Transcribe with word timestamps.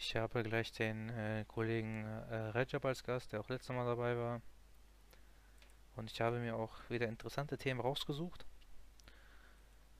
Ich 0.00 0.14
habe 0.14 0.44
gleich 0.44 0.70
den 0.70 1.08
äh, 1.10 1.44
Kollegen 1.48 2.04
äh, 2.04 2.36
Rajab 2.50 2.84
als 2.84 3.02
Gast, 3.02 3.32
der 3.32 3.40
auch 3.40 3.48
letztes 3.48 3.74
Mal 3.74 3.84
dabei 3.84 4.16
war. 4.16 4.40
Und 5.96 6.08
ich 6.12 6.20
habe 6.20 6.38
mir 6.38 6.54
auch 6.54 6.72
wieder 6.88 7.08
interessante 7.08 7.58
Themen 7.58 7.80
rausgesucht. 7.80 8.46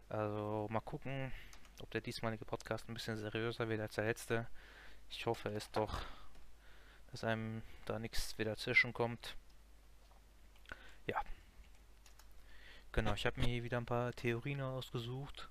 Also 0.08 0.68
mal 0.70 0.80
gucken, 0.80 1.32
ob 1.82 1.90
der 1.90 2.00
diesmalige 2.00 2.44
Podcast 2.44 2.88
ein 2.88 2.94
bisschen 2.94 3.16
seriöser 3.16 3.68
wird 3.68 3.80
als 3.80 3.96
der 3.96 4.04
letzte. 4.04 4.46
Ich 5.10 5.26
hoffe 5.26 5.48
es 5.48 5.68
doch, 5.72 6.00
dass 7.10 7.24
einem 7.24 7.62
da 7.84 7.98
nichts 7.98 8.38
wieder 8.38 8.56
zwischenkommt. 8.56 9.36
Ja. 11.06 11.20
Genau, 12.92 13.14
ich 13.14 13.26
habe 13.26 13.40
mir 13.40 13.48
hier 13.48 13.64
wieder 13.64 13.78
ein 13.78 13.86
paar 13.86 14.12
Theorien 14.12 14.60
ausgesucht 14.60 15.50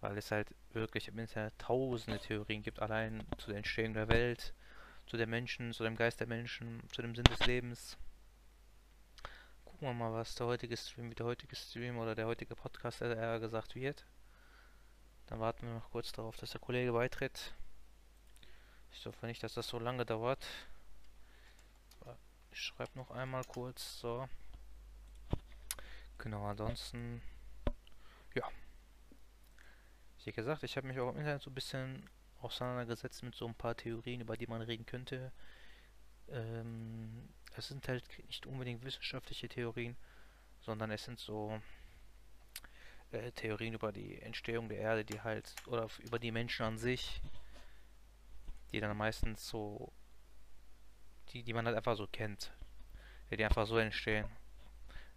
weil 0.00 0.16
es 0.18 0.30
halt 0.30 0.54
wirklich 0.72 1.08
im 1.08 1.18
Internet 1.18 1.58
tausende 1.58 2.18
Theorien 2.18 2.62
gibt, 2.62 2.80
allein 2.80 3.24
zu 3.38 3.48
der 3.48 3.58
Entstehung 3.58 3.94
der 3.94 4.08
Welt, 4.08 4.54
zu 5.06 5.16
den 5.16 5.30
Menschen, 5.30 5.72
zu 5.72 5.82
dem 5.82 5.96
Geist 5.96 6.20
der 6.20 6.26
Menschen, 6.26 6.82
zu 6.90 7.02
dem 7.02 7.14
Sinn 7.14 7.24
des 7.24 7.44
Lebens. 7.46 7.98
Gucken 9.64 9.88
wir 9.88 9.94
mal, 9.94 10.12
was 10.12 10.34
der 10.34 10.46
heutige 10.46 10.76
Stream, 10.76 11.10
wie 11.10 11.14
der 11.14 11.26
heutige 11.26 11.56
Stream 11.56 11.98
oder 11.98 12.14
der 12.14 12.26
heutige 12.26 12.54
Podcast 12.54 13.00
eher 13.02 13.40
gesagt 13.40 13.74
wird. 13.74 14.04
Dann 15.26 15.40
warten 15.40 15.66
wir 15.66 15.74
noch 15.74 15.90
kurz 15.90 16.12
darauf, 16.12 16.36
dass 16.36 16.50
der 16.50 16.60
Kollege 16.60 16.92
beitritt. 16.92 17.54
Ich 18.92 19.06
hoffe 19.06 19.26
nicht, 19.26 19.42
dass 19.42 19.54
das 19.54 19.68
so 19.68 19.78
lange 19.78 20.04
dauert. 20.04 20.44
Ich 22.52 22.60
schreibe 22.60 22.98
noch 22.98 23.10
einmal 23.10 23.44
kurz, 23.44 24.00
so. 24.00 24.28
Genau, 26.18 26.44
ansonsten, 26.46 27.22
ja, 28.34 28.44
wie 30.24 30.32
gesagt, 30.32 30.62
ich 30.62 30.76
habe 30.76 30.86
mich 30.86 30.98
auch 30.98 31.10
im 31.10 31.18
Internet 31.18 31.42
so 31.42 31.50
ein 31.50 31.54
bisschen 31.54 32.08
auseinandergesetzt 32.40 33.22
mit 33.22 33.34
so 33.34 33.46
ein 33.46 33.54
paar 33.54 33.76
Theorien, 33.76 34.20
über 34.20 34.36
die 34.36 34.46
man 34.46 34.62
reden 34.62 34.86
könnte. 34.86 35.32
Ähm, 36.28 37.28
es 37.56 37.68
sind 37.68 37.86
halt 37.88 38.04
nicht 38.26 38.46
unbedingt 38.46 38.84
wissenschaftliche 38.84 39.48
Theorien, 39.48 39.96
sondern 40.60 40.90
es 40.90 41.04
sind 41.04 41.18
so 41.18 41.60
äh, 43.12 43.32
Theorien 43.32 43.74
über 43.74 43.92
die 43.92 44.20
Entstehung 44.20 44.68
der 44.68 44.78
Erde, 44.78 45.04
die 45.04 45.20
halt, 45.20 45.54
oder 45.66 45.88
über 46.00 46.18
die 46.18 46.32
Menschen 46.32 46.64
an 46.64 46.78
sich, 46.78 47.20
die 48.72 48.80
dann 48.80 48.96
meistens 48.96 49.48
so, 49.48 49.92
die, 51.30 51.42
die 51.42 51.52
man 51.52 51.66
halt 51.66 51.76
einfach 51.76 51.96
so 51.96 52.06
kennt, 52.06 52.52
die 53.30 53.44
einfach 53.44 53.66
so 53.66 53.78
entstehen. 53.78 54.26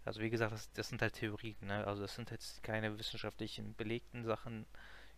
Also 0.04 0.20
wie 0.20 0.30
gesagt, 0.30 0.52
das, 0.52 0.70
das 0.72 0.88
sind 0.88 1.00
halt 1.00 1.14
Theorien, 1.14 1.56
ne? 1.62 1.86
Also 1.86 2.02
das 2.02 2.14
sind 2.14 2.30
jetzt 2.30 2.62
keine 2.62 2.98
wissenschaftlichen 2.98 3.74
belegten 3.74 4.24
Sachen, 4.24 4.66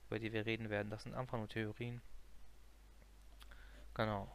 über 0.06 0.18
die 0.18 0.32
wir 0.32 0.46
reden 0.46 0.70
werden. 0.70 0.90
Das 0.90 1.02
sind 1.02 1.14
einfach 1.14 1.38
nur 1.38 1.48
Theorien. 1.48 2.00
Genau. 3.94 4.30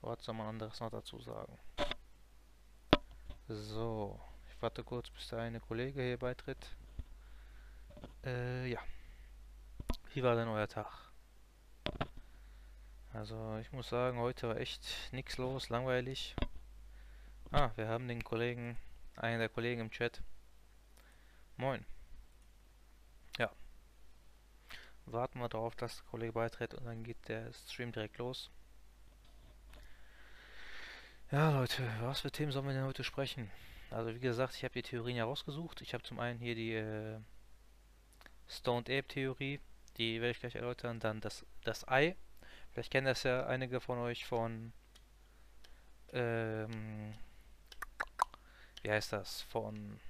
Was 0.00 0.24
soll 0.24 0.34
man 0.34 0.46
anderes 0.46 0.80
noch 0.80 0.90
dazu 0.90 1.20
sagen? 1.20 1.58
So. 3.48 4.18
Ich 4.48 4.62
warte 4.62 4.82
kurz, 4.82 5.10
bis 5.10 5.28
der 5.28 5.40
eine 5.40 5.60
Kollege 5.60 6.02
hier 6.02 6.18
beitritt. 6.18 6.74
Äh, 8.24 8.66
ja. 8.70 8.80
Wie 10.14 10.22
war 10.22 10.34
denn 10.34 10.48
euer 10.48 10.66
Tag? 10.66 11.12
Also, 13.12 13.56
ich 13.58 13.70
muss 13.72 13.88
sagen, 13.88 14.18
heute 14.18 14.48
war 14.48 14.56
echt 14.56 15.12
nichts 15.12 15.36
los, 15.38 15.68
langweilig. 15.68 16.34
Ah, 17.52 17.70
wir 17.76 17.88
haben 17.88 18.08
den 18.08 18.24
Kollegen, 18.24 18.76
einen 19.18 19.40
der 19.40 19.48
Kollegen 19.48 19.80
im 19.80 19.90
Chat. 19.90 20.22
Moin. 21.56 21.84
warten 25.12 25.38
wir 25.40 25.48
darauf, 25.48 25.74
dass 25.74 25.96
der 25.96 26.06
Kollege 26.06 26.32
beitritt 26.32 26.74
und 26.74 26.84
dann 26.84 27.02
geht 27.02 27.28
der 27.28 27.52
Stream 27.52 27.92
direkt 27.92 28.18
los. 28.18 28.50
Ja 31.30 31.50
Leute, 31.50 31.82
was 32.00 32.20
für 32.20 32.30
Themen 32.30 32.52
sollen 32.52 32.66
wir 32.66 32.72
denn 32.72 32.84
heute 32.84 33.04
sprechen? 33.04 33.50
Also 33.90 34.14
wie 34.14 34.20
gesagt, 34.20 34.54
ich 34.54 34.64
habe 34.64 34.74
die 34.74 34.82
Theorien 34.82 35.16
ja 35.16 35.24
rausgesucht. 35.24 35.80
Ich 35.82 35.94
habe 35.94 36.04
zum 36.04 36.18
einen 36.18 36.38
hier 36.38 36.54
die 36.54 36.74
äh, 36.74 37.18
Stoned 38.48 38.88
Ape 38.88 39.08
Theorie, 39.08 39.60
die 39.96 40.20
werde 40.20 40.30
ich 40.30 40.40
gleich 40.40 40.54
erläutern. 40.54 41.00
Dann 41.00 41.20
das, 41.20 41.44
das 41.64 41.86
Ei. 41.88 42.16
Vielleicht 42.72 42.90
kennen 42.90 43.06
das 43.06 43.22
ja 43.22 43.46
einige 43.46 43.80
von 43.80 43.98
euch 43.98 44.26
von 44.26 44.72
ähm, 46.12 47.14
wie 48.88 48.92
heißt 48.92 49.12
das? 49.12 49.42
Von 49.42 50.00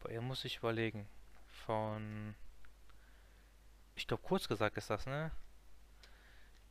Boah, 0.00 0.10
hier 0.10 0.22
muss 0.22 0.46
ich 0.46 0.56
überlegen. 0.56 1.06
Von 1.66 2.34
ich 3.94 4.06
glaube, 4.06 4.22
kurz 4.22 4.48
gesagt 4.48 4.78
ist 4.78 4.88
das, 4.88 5.04
ne? 5.04 5.30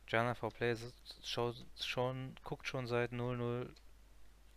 Jana 0.08 0.34
for 0.34 0.50
Play 0.50 0.76
schon, 1.22 1.54
schon, 1.80 2.34
guckt 2.42 2.66
schon 2.66 2.88
seit 2.88 3.12
00 3.12 3.72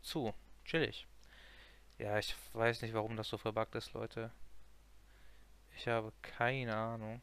zu. 0.02 0.34
Chillig. 0.66 1.06
Ja, 2.00 2.18
ich 2.18 2.36
weiß 2.54 2.82
nicht, 2.82 2.96
warum 2.96 3.16
das 3.16 3.28
so 3.28 3.38
verbuggt 3.38 3.76
ist, 3.76 3.94
Leute. 3.94 4.32
Ich 5.76 5.88
habe 5.88 6.12
keine 6.24 6.76
Ahnung. 6.76 7.22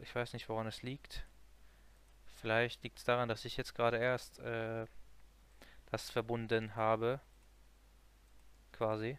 Ich 0.00 0.14
weiß 0.14 0.32
nicht, 0.32 0.48
woran 0.48 0.66
es 0.66 0.82
liegt. 0.82 1.26
Vielleicht 2.40 2.82
liegt 2.82 2.98
es 2.98 3.04
daran, 3.04 3.28
dass 3.28 3.44
ich 3.44 3.58
jetzt 3.58 3.74
gerade 3.74 3.98
erst 3.98 4.38
äh, 4.38 4.86
das 5.94 6.10
verbunden 6.10 6.76
habe. 6.76 7.20
Quasi. 8.72 9.18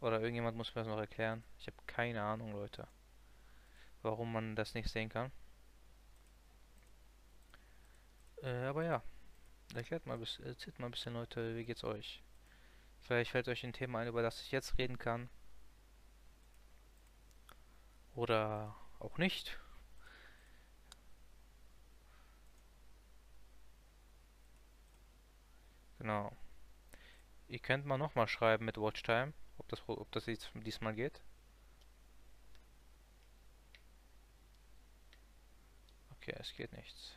Oder 0.00 0.20
irgendjemand 0.20 0.56
muss 0.56 0.74
mir 0.74 0.82
das 0.82 0.88
noch 0.88 0.98
erklären. 0.98 1.44
Ich 1.58 1.66
habe 1.66 1.76
keine 1.86 2.22
Ahnung, 2.22 2.52
Leute 2.52 2.86
warum 4.04 4.32
man 4.32 4.54
das 4.54 4.74
nicht 4.74 4.88
sehen 4.88 5.08
kann. 5.08 5.32
Äh, 8.42 8.66
aber 8.66 8.84
ja, 8.84 9.02
erklärt 9.74 10.06
mal, 10.06 10.20
erzählt 10.20 10.78
mal 10.78 10.86
ein 10.86 10.92
bisschen 10.92 11.14
Leute, 11.14 11.56
wie 11.56 11.64
geht's 11.64 11.84
euch? 11.84 12.22
Vielleicht 13.00 13.32
fällt 13.32 13.48
euch 13.48 13.64
ein 13.64 13.72
Thema 13.72 14.00
ein, 14.00 14.08
über 14.08 14.22
das 14.22 14.42
ich 14.42 14.52
jetzt 14.52 14.78
reden 14.78 14.98
kann. 14.98 15.28
Oder 18.14 18.76
auch 19.00 19.18
nicht. 19.18 19.58
Genau. 26.04 26.36
Ihr 27.48 27.60
könnt 27.60 27.86
mal 27.86 27.96
nochmal 27.96 28.28
schreiben 28.28 28.66
mit 28.66 28.76
Watchtime, 28.76 29.32
ob 29.56 29.66
das, 29.68 29.82
ob 29.86 30.12
das 30.12 30.26
diesmal 30.26 30.92
geht. 30.92 31.22
Okay, 36.10 36.34
es 36.38 36.52
geht 36.52 36.74
nichts. 36.74 37.16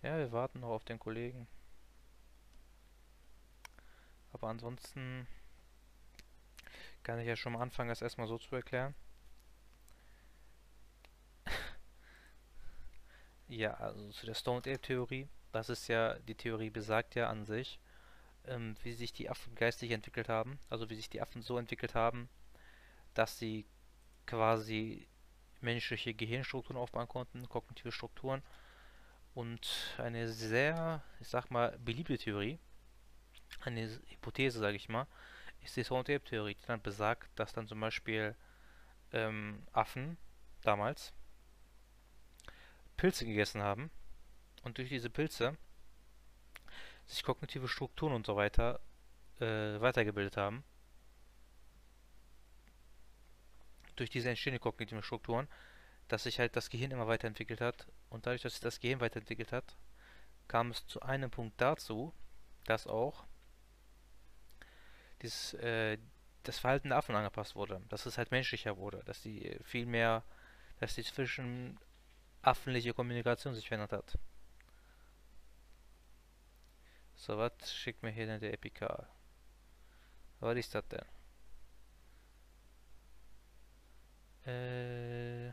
Ja, 0.00 0.16
wir 0.16 0.30
warten 0.30 0.60
noch 0.60 0.68
auf 0.68 0.84
den 0.84 1.00
Kollegen. 1.00 1.48
Aber 4.32 4.46
ansonsten 4.46 5.26
kann 7.02 7.18
ich 7.18 7.26
ja 7.26 7.34
schon 7.34 7.54
mal 7.54 7.62
anfangen, 7.62 7.88
das 7.88 8.00
erstmal 8.00 8.28
so 8.28 8.38
zu 8.38 8.54
erklären. 8.54 8.94
ja, 13.48 13.74
also 13.74 14.08
zu 14.12 14.26
der 14.26 14.34
Stoned 14.34 14.68
Ape 14.68 14.80
Theorie. 14.80 15.28
Das 15.52 15.68
ist 15.68 15.88
ja, 15.88 16.14
die 16.20 16.34
Theorie 16.34 16.70
besagt 16.70 17.14
ja 17.14 17.28
an 17.28 17.44
sich, 17.44 17.80
ähm, 18.46 18.76
wie 18.82 18.92
sich 18.92 19.12
die 19.12 19.28
Affen 19.30 19.54
geistig 19.54 19.90
entwickelt 19.90 20.28
haben. 20.28 20.58
Also 20.68 20.90
wie 20.90 20.94
sich 20.96 21.10
die 21.10 21.20
Affen 21.20 21.42
so 21.42 21.58
entwickelt 21.58 21.94
haben, 21.94 22.28
dass 23.14 23.38
sie 23.38 23.66
quasi 24.26 25.08
menschliche 25.60 26.14
Gehirnstrukturen 26.14 26.80
aufbauen 26.80 27.08
konnten, 27.08 27.48
kognitive 27.48 27.92
Strukturen. 27.92 28.42
Und 29.34 29.94
eine 29.98 30.28
sehr, 30.28 31.02
ich 31.20 31.28
sag 31.28 31.50
mal, 31.50 31.78
beliebte 31.78 32.18
Theorie, 32.18 32.58
eine 33.60 33.88
Hypothese, 34.08 34.58
sage 34.58 34.76
ich 34.76 34.88
mal, 34.88 35.06
ist 35.62 35.76
die 35.76 35.84
Sound-Tape-Theorie, 35.84 36.54
die 36.54 36.66
dann 36.66 36.80
besagt, 36.80 37.28
dass 37.38 37.52
dann 37.52 37.68
zum 37.68 37.80
Beispiel 37.80 38.34
ähm, 39.12 39.62
Affen 39.72 40.16
damals 40.62 41.12
Pilze 42.96 43.24
gegessen 43.24 43.62
haben 43.62 43.90
und 44.62 44.78
durch 44.78 44.88
diese 44.88 45.10
Pilze 45.10 45.56
sich 47.06 47.22
kognitive 47.22 47.68
Strukturen 47.68 48.12
und 48.12 48.26
so 48.26 48.36
weiter 48.36 48.80
äh, 49.40 49.80
weitergebildet 49.80 50.36
haben 50.36 50.64
durch 54.00 54.10
diese 54.10 54.30
entstehenden 54.30 54.60
kognitiven 54.60 55.02
Strukturen, 55.02 55.46
dass 56.08 56.24
sich 56.24 56.38
halt 56.40 56.56
das 56.56 56.70
Gehirn 56.70 56.90
immer 56.90 57.06
weiterentwickelt 57.06 57.60
hat. 57.60 57.86
Und 58.08 58.26
dadurch, 58.26 58.42
dass 58.42 58.54
sich 58.54 58.62
das 58.62 58.80
Gehirn 58.80 59.00
weiterentwickelt 59.00 59.52
hat, 59.52 59.76
kam 60.48 60.70
es 60.70 60.86
zu 60.86 61.02
einem 61.02 61.30
Punkt 61.30 61.60
dazu, 61.60 62.12
dass 62.64 62.86
auch 62.86 63.26
dieses, 65.22 65.54
äh, 65.54 65.98
das 66.44 66.58
Verhalten 66.58 66.88
der 66.88 66.98
Affen 66.98 67.14
angepasst 67.14 67.54
wurde. 67.54 67.82
Dass 67.90 68.06
es 68.06 68.16
halt 68.16 68.30
menschlicher 68.30 68.78
wurde. 68.78 69.02
Dass 69.04 69.20
die 69.20 69.58
viel 69.62 69.84
mehr, 69.84 70.24
dass 70.80 70.94
die 70.94 71.04
zwischen 71.04 71.78
affenliche 72.42 72.94
Kommunikation 72.94 73.54
sich 73.54 73.68
verändert 73.68 73.92
hat. 73.92 74.18
So, 77.24 77.38
was 77.38 77.72
schickt 77.72 78.02
mir 78.02 78.10
hier 78.10 78.26
denn 78.26 78.40
der 78.40 78.52
Epikal? 78.52 79.06
Was 80.40 80.56
ist 80.56 80.74
das 80.74 80.88
denn? 80.88 81.04
Äh, 84.46 85.52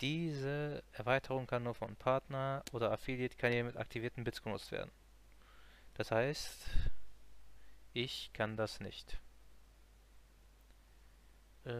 Diese 0.00 0.82
Erweiterung 0.92 1.46
kann 1.46 1.64
nur 1.64 1.74
von 1.74 1.96
Partner 1.96 2.64
oder 2.72 2.92
Affiliate-Kanälen 2.92 3.66
mit 3.66 3.76
aktivierten 3.76 4.24
Bits 4.24 4.40
genutzt 4.42 4.72
werden. 4.72 4.90
Das 5.94 6.10
heißt, 6.12 6.70
ich 7.94 8.32
kann 8.32 8.56
das 8.56 8.78
nicht. 8.78 9.18
Äh, 11.66 11.70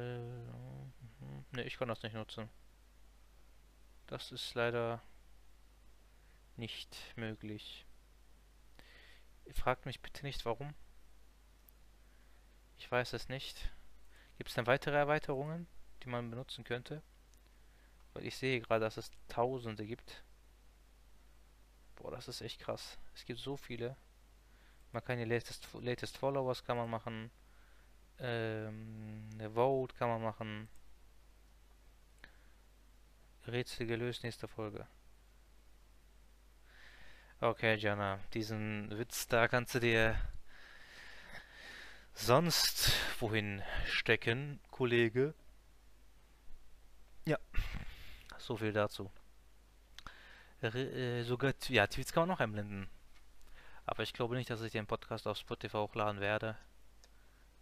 ne, 1.53 1.65
ich 1.65 1.77
kann 1.79 1.89
das 1.89 2.03
nicht 2.03 2.15
nutzen. 2.15 2.49
Das 4.09 4.33
ist 4.33 4.55
leider 4.55 5.01
nicht 6.57 6.97
möglich. 7.17 7.87
Fragt 9.55 9.87
mich 9.87 10.01
bitte 10.01 10.25
nicht 10.25 10.45
warum. 10.45 10.75
Ich 12.79 12.91
weiß 12.91 13.13
es 13.15 13.29
nicht. 13.29 13.71
Gibt 14.37 14.51
es 14.51 14.55
denn 14.55 14.67
weitere 14.67 14.97
Erweiterungen, 14.97 15.67
die 16.03 16.09
man 16.09 16.31
benutzen 16.31 16.65
könnte? 16.65 17.03
Weil 18.13 18.27
ich 18.27 18.37
sehe 18.37 18.61
gerade, 18.61 18.85
dass 18.85 18.97
es 18.97 19.11
Tausende 19.29 19.87
gibt. 19.87 20.23
Boah, 21.97 22.11
das 22.11 22.29
ist 22.29 22.43
echt 22.43 22.61
krass. 22.61 22.99
Es 23.15 23.25
gibt 23.25 23.41
so 23.41 23.57
viele. 23.57 23.97
Man 24.93 25.05
kann 25.05 25.19
die 25.19 25.25
latest, 25.25 25.69
latest 25.81 26.17
Followers 26.17 26.65
kann 26.65 26.77
man 26.77 26.91
machen. 26.91 27.31
Ähm, 28.19 29.29
eine 29.35 29.51
Vote 29.51 29.95
kann 29.97 30.09
man 30.09 30.23
machen. 30.23 30.69
Rätsel 33.47 33.87
gelöst, 33.87 34.23
nächste 34.23 34.49
Folge. 34.49 34.87
Okay, 37.39 37.75
Jana, 37.77 38.19
diesen 38.33 38.97
Witz 38.99 39.29
da 39.29 39.47
kannst 39.47 39.75
du 39.75 39.81
dir 39.81 40.17
sonst 42.15 42.93
wohin 43.21 43.63
stecken, 43.85 44.59
Kollege. 44.71 45.35
Ja. 47.27 47.37
So 48.39 48.57
viel 48.57 48.73
dazu. 48.73 49.11
Äh, 50.63 51.25
sogar, 51.25 51.53
ja, 51.69 51.87
Tweets 51.87 52.15
kann 52.15 52.23
man 52.23 52.31
noch 52.31 52.41
einblenden. 52.41 52.89
Aber 53.85 54.03
ich 54.03 54.15
glaube 54.15 54.35
nicht, 54.37 54.49
dass 54.49 54.63
ich 54.63 54.73
den 54.73 54.87
Podcast 54.87 55.27
auf 55.27 55.37
Spotify 55.37 55.77
hochladen 55.77 56.23
werde. 56.23 56.57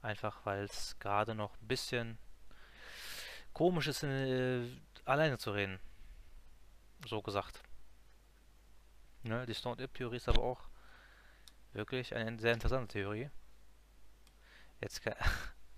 Einfach 0.02 0.46
weil 0.46 0.62
es 0.62 0.96
gerade 1.00 1.34
noch 1.34 1.52
ein 1.60 1.66
bisschen 1.66 2.18
komisch 3.52 3.88
ist, 3.88 4.04
äh, 4.04 4.68
alleine 5.04 5.36
zu 5.36 5.50
reden. 5.50 5.80
So 7.08 7.22
gesagt. 7.22 7.60
Ne, 9.24 9.46
die 9.46 9.54
Stone-Ip-Theorie 9.54 10.16
ist 10.16 10.28
aber 10.28 10.42
auch 10.42 10.68
wirklich 11.72 12.14
eine 12.14 12.38
sehr 12.38 12.52
interessante 12.52 12.92
Theorie. 12.92 13.30
Jetzt 14.80 15.02
kann. 15.02 15.14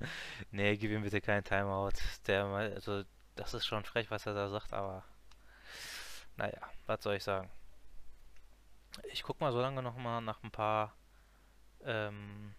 nee, 0.51 0.77
gib 0.77 0.91
ihm 0.91 1.03
bitte 1.03 1.21
keinen 1.21 1.45
Timeout. 1.45 1.93
Der, 2.27 2.45
also, 2.45 3.05
das 3.37 3.55
ist 3.55 3.65
schon 3.65 3.85
frech, 3.85 4.11
was 4.11 4.27
er 4.27 4.35
da 4.35 4.49
sagt, 4.49 4.73
aber 4.73 5.05
naja, 6.37 6.61
was 6.87 7.03
soll 7.05 7.15
ich 7.15 7.25
sagen? 7.25 7.49
Ich 9.13 9.23
guck 9.23 9.41
mal 9.41 9.53
so 9.53 9.61
lange 9.61 9.81
noch 9.81 9.97
mal 9.97 10.21
nach 10.21 10.43
ein 10.43 10.51
paar 10.51 10.97
ähm, 11.85 12.55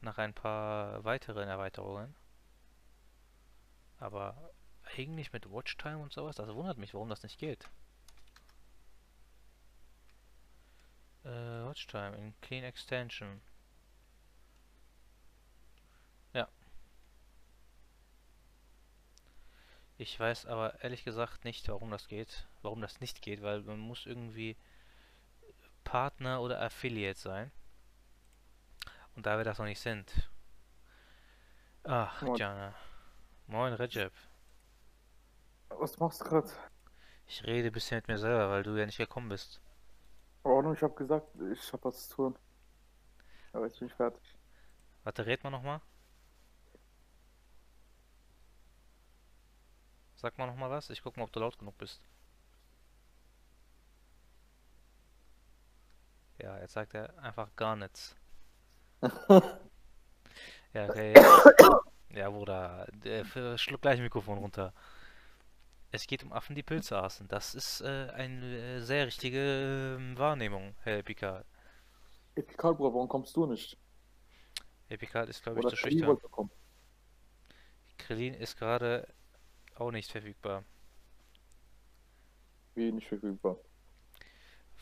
nach 0.00 0.16
ein 0.16 0.32
paar 0.32 1.04
weiteren 1.04 1.48
Erweiterungen. 1.48 2.14
Aber 3.98 4.52
eigentlich 4.96 5.32
mit 5.34 5.50
Watchtime 5.50 5.98
und 5.98 6.12
sowas, 6.12 6.36
das 6.36 6.48
wundert 6.54 6.78
mich, 6.78 6.94
warum 6.94 7.10
das 7.10 7.22
nicht 7.22 7.38
geht. 7.38 7.68
Äh, 11.24 11.28
Watchtime 11.28 12.16
in 12.16 12.34
Clean 12.40 12.64
Extension. 12.64 13.40
Ich 20.02 20.18
weiß 20.18 20.46
aber 20.46 20.82
ehrlich 20.82 21.04
gesagt 21.04 21.44
nicht, 21.44 21.68
warum 21.68 21.92
das 21.92 22.08
geht, 22.08 22.48
warum 22.62 22.80
das 22.80 22.98
nicht 23.00 23.22
geht, 23.22 23.40
weil 23.40 23.62
man 23.62 23.78
muss 23.78 24.04
irgendwie 24.04 24.56
Partner 25.84 26.40
oder 26.40 26.60
Affiliate 26.60 27.16
sein. 27.16 27.52
Und 29.14 29.26
da 29.26 29.36
wir 29.36 29.44
das 29.44 29.58
noch 29.58 29.66
nicht 29.66 29.78
sind. 29.78 30.28
Ach, 31.84 32.20
Moin. 32.20 32.36
Jana. 32.36 32.74
Moin, 33.46 33.74
Recep. 33.74 34.12
Was 35.68 35.96
machst 36.00 36.22
du 36.22 36.24
gerade? 36.24 36.50
Ich 37.28 37.44
rede 37.44 37.68
ein 37.68 37.72
bisschen 37.72 37.98
mit 37.98 38.08
mir 38.08 38.18
selber, 38.18 38.50
weil 38.50 38.64
du 38.64 38.76
ja 38.76 38.86
nicht 38.86 38.98
gekommen 38.98 39.28
bist. 39.28 39.61
Oh, 40.44 40.72
ich 40.72 40.82
hab 40.82 40.96
gesagt, 40.96 41.28
ich 41.52 41.72
hab 41.72 41.84
was 41.84 42.08
zu 42.08 42.14
tun. 42.16 42.38
Aber 43.52 43.66
jetzt 43.66 43.78
bin 43.78 43.88
ich 43.88 43.94
fertig. 43.94 44.36
Warte, 45.04 45.26
red 45.26 45.42
mal 45.44 45.50
nochmal. 45.50 45.80
Sag 50.16 50.38
mal 50.38 50.46
nochmal 50.46 50.70
was. 50.70 50.90
Ich 50.90 51.02
guck 51.02 51.16
mal, 51.16 51.24
ob 51.24 51.32
du 51.32 51.40
laut 51.40 51.58
genug 51.58 51.76
bist. 51.78 52.00
Ja, 56.38 56.58
jetzt 56.58 56.72
sagt 56.72 56.94
er 56.94 57.16
einfach 57.18 57.54
gar 57.56 57.76
nichts. 57.76 58.16
ja, 60.72 60.88
okay. 60.88 61.14
Ja, 62.14 62.28
Bruder, 62.28 62.86
schluck 63.56 63.80
gleich 63.80 63.98
Mikrofon 63.98 64.36
runter. 64.36 64.74
Es 65.94 66.06
geht 66.06 66.24
um 66.24 66.32
Affen, 66.32 66.56
die 66.56 66.62
Pilze 66.62 66.98
aßen. 66.98 67.28
Das 67.28 67.54
ist 67.54 67.82
äh, 67.82 68.08
eine 68.14 68.76
äh, 68.76 68.80
sehr 68.80 69.06
richtige 69.06 69.98
äh, 70.00 70.18
Wahrnehmung, 70.18 70.74
Herr 70.80 70.98
Epikal. 70.98 71.44
Epikal, 72.34 72.74
Bruder, 72.74 72.94
warum 72.94 73.08
kommst 73.08 73.36
du 73.36 73.44
nicht? 73.44 73.76
Epikal 74.88 75.28
ist, 75.28 75.42
glaube 75.42 75.60
ich, 75.60 75.66
zu 75.68 75.76
schüchtern. 75.76 76.18
Krillin 77.98 78.32
ist 78.32 78.58
gerade 78.58 79.06
auch 79.74 79.90
nicht 79.90 80.10
verfügbar. 80.10 80.64
Wie 82.74 82.90
nicht 82.90 83.08
verfügbar? 83.08 83.58